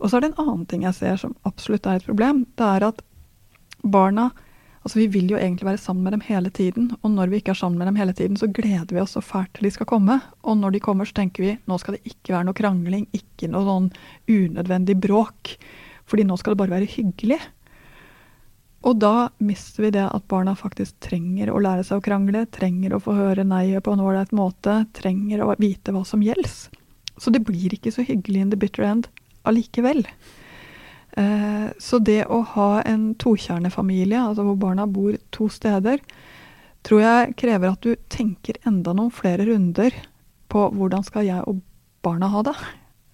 Og 0.00 0.08
så 0.08 0.16
er 0.16 0.20
det 0.20 0.32
en 0.32 0.46
annen 0.46 0.66
ting 0.66 0.82
jeg 0.82 0.94
ser 0.94 1.16
som 1.16 1.36
absolutt 1.44 1.86
er 1.86 2.00
et 2.00 2.06
problem. 2.06 2.46
Det 2.56 2.64
er 2.64 2.88
at 2.88 3.02
barna 3.84 4.30
Altså, 4.82 4.98
vi 4.98 5.06
vil 5.14 5.30
jo 5.30 5.38
egentlig 5.38 5.68
være 5.68 5.78
sammen 5.78 6.02
med 6.02 6.16
dem 6.16 6.24
hele 6.26 6.50
tiden, 6.50 6.90
og 7.02 7.12
når 7.14 7.30
vi 7.30 7.38
ikke 7.38 7.52
er 7.54 7.60
sammen 7.60 7.78
med 7.78 7.86
dem 7.86 7.98
hele 8.00 8.14
tiden, 8.18 8.36
så 8.36 8.48
gleder 8.50 8.90
vi 8.90 9.00
oss 9.02 9.14
så 9.14 9.22
fælt 9.22 9.52
til 9.54 9.68
de 9.68 9.70
skal 9.76 9.86
komme. 9.86 10.18
Og 10.42 10.58
når 10.58 10.74
de 10.74 10.82
kommer, 10.82 11.06
så 11.06 11.14
tenker 11.20 11.46
vi 11.46 11.54
nå 11.70 11.78
skal 11.78 11.96
det 11.96 12.02
ikke 12.10 12.34
være 12.34 12.48
noe 12.48 12.58
krangling, 12.58 13.06
ikke 13.14 13.50
noe 13.52 13.62
sånn 13.68 13.90
unødvendig 14.26 14.98
bråk. 15.04 15.54
Fordi 16.10 16.26
nå 16.26 16.38
skal 16.40 16.56
det 16.56 16.62
bare 16.64 16.74
være 16.80 16.90
hyggelig. 16.90 17.38
Og 18.82 18.98
da 18.98 19.30
mister 19.38 19.84
vi 19.84 19.92
det 19.94 20.08
at 20.08 20.26
barna 20.30 20.56
faktisk 20.58 20.98
trenger 21.06 21.52
å 21.52 21.60
lære 21.62 21.86
seg 21.86 22.00
å 22.00 22.04
krangle, 22.04 22.48
trenger 22.50 22.96
å 22.96 23.02
få 23.02 23.14
høre 23.14 23.46
nei 23.46 23.68
på 23.78 23.94
en 23.94 24.02
ålreit 24.02 24.34
måte, 24.34 24.80
trenger 24.98 25.44
å 25.44 25.52
vite 25.62 25.94
hva 25.94 26.02
som 26.08 26.24
gjelder. 26.26 26.50
Så 27.22 27.30
det 27.30 27.44
blir 27.46 27.70
ikke 27.70 27.92
så 27.94 28.02
hyggelig 28.02 28.42
in 28.42 28.50
the 28.50 28.58
bitter 28.58 28.82
end 28.88 29.06
allikevel. 29.46 30.02
Eh, 31.16 31.68
så 31.78 31.98
det 32.00 32.22
å 32.32 32.40
ha 32.54 32.68
en 32.88 33.10
tokjernefamilie, 33.20 34.20
altså 34.20 34.46
hvor 34.46 34.56
barna 34.60 34.86
bor 34.88 35.16
to 35.34 35.48
steder, 35.52 36.00
tror 36.86 37.02
jeg 37.02 37.34
krever 37.38 37.74
at 37.74 37.84
du 37.84 37.96
tenker 38.10 38.58
enda 38.66 38.94
noen 38.96 39.12
flere 39.14 39.46
runder 39.46 39.94
på 40.52 40.68
hvordan 40.72 41.04
skal 41.06 41.26
jeg 41.28 41.44
og 41.48 41.60
barna 42.04 42.30
ha 42.32 42.42
det, 42.48 42.56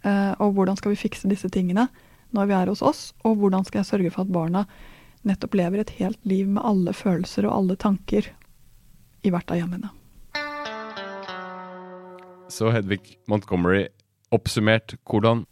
eh, 0.07 0.33
og 0.39 0.55
hvordan 0.57 0.79
skal 0.79 0.95
vi 0.95 1.01
fikse 1.01 1.31
disse 1.31 1.51
tingene 1.53 1.89
når 2.37 2.49
vi 2.49 2.57
er 2.57 2.71
hos 2.71 2.85
oss, 2.85 3.03
og 3.27 3.41
hvordan 3.41 3.67
skal 3.67 3.83
jeg 3.83 3.91
sørge 3.91 4.15
for 4.15 4.27
at 4.27 4.33
barna 4.33 4.65
nettopp 5.27 5.57
lever 5.59 5.83
et 5.83 5.95
helt 5.99 6.21
liv 6.29 6.49
med 6.49 6.63
alle 6.65 6.95
følelser 6.95 7.49
og 7.49 7.57
alle 7.57 7.77
tanker 7.81 8.31
i 9.27 9.33
hvert 9.35 9.51
av 9.51 9.59
hjemmene. 9.59 9.91
Så 12.49 12.71
Hedvig 12.73 13.19
Montgomery, 13.29 13.89
oppsummert, 14.33 14.95
hvordan? 15.09 15.43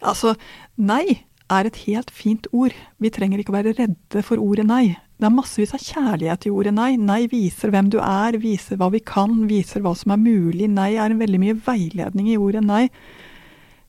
Altså, 0.00 0.36
nei 0.80 1.20
er 1.50 1.68
et 1.68 1.78
helt 1.86 2.10
fint 2.14 2.46
ord. 2.52 2.74
Vi 3.02 3.10
trenger 3.12 3.40
ikke 3.40 3.52
å 3.52 3.58
være 3.58 3.76
redde 3.78 4.22
for 4.26 4.40
ordet 4.42 4.66
nei. 4.68 4.84
Det 5.20 5.28
er 5.28 5.34
massevis 5.34 5.74
av 5.76 5.82
kjærlighet 5.84 6.46
i 6.48 6.52
ordet 6.54 6.72
nei. 6.76 6.94
Nei 6.96 7.24
viser 7.28 7.72
hvem 7.74 7.90
du 7.92 7.98
er, 8.00 8.38
viser 8.40 8.78
hva 8.80 8.88
vi 8.94 9.02
kan, 9.04 9.42
viser 9.50 9.84
hva 9.84 9.92
som 9.98 10.14
er 10.14 10.22
mulig. 10.22 10.70
Nei 10.72 10.94
er 10.94 11.12
en 11.12 11.20
veldig 11.20 11.42
mye 11.42 11.58
veiledning 11.66 12.30
i 12.32 12.38
ordet 12.40 12.64
nei. 12.64 12.86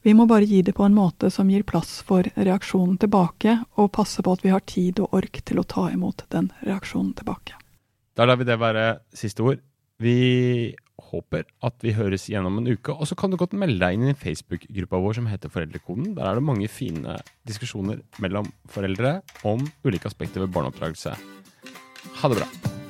Vi 0.02 0.15
må 0.17 0.26
bare 0.26 0.47
gi 0.50 0.63
det 0.65 0.74
på 0.74 0.84
en 0.84 0.97
måte 0.97 1.30
som 1.30 1.50
gir 1.54 1.63
plass 1.67 2.00
for 2.06 2.26
reaksjonen 2.34 2.97
tilbake, 3.04 3.60
og 3.78 3.91
passe 3.93 4.24
på 4.26 4.34
at 4.34 4.41
vi 4.41 4.54
har 4.54 4.63
tid 4.65 5.00
og 5.04 5.13
ork 5.21 5.43
til 5.45 5.62
å 5.62 5.67
ta 5.69 5.91
imot 5.93 6.26
den 6.34 6.50
reaksjonen 6.65 7.13
tilbake. 7.19 7.54
Da 8.17 8.26
lar 8.26 8.39
vi 8.41 8.47
det 8.50 8.58
være 8.60 8.86
siste 9.13 9.45
ord. 9.45 9.62
Vi 10.02 10.74
håper 11.11 11.47
at 11.65 11.85
vi 11.85 11.95
høres 11.97 12.27
igjen 12.29 12.47
om 12.47 12.59
en 12.61 12.69
uke. 12.71 12.93
Og 12.93 13.09
så 13.09 13.17
kan 13.19 13.31
du 13.31 13.39
godt 13.39 13.55
melde 13.57 13.81
deg 13.81 13.97
inn 13.97 14.11
i 14.11 14.17
Facebook-gruppa 14.17 15.01
vår 15.05 15.19
som 15.19 15.29
heter 15.31 15.53
Foreldrekoden. 15.53 16.13
Der 16.17 16.27
er 16.27 16.39
det 16.39 16.47
mange 16.47 16.69
fine 16.71 17.17
diskusjoner 17.47 18.03
mellom 18.23 18.51
foreldre 18.71 19.19
om 19.47 19.65
ulike 19.85 20.11
aspekter 20.11 20.45
ved 20.45 20.53
barneoppdragelse. 20.55 21.17
Ha 22.21 22.31
det 22.31 22.41
bra. 22.41 22.80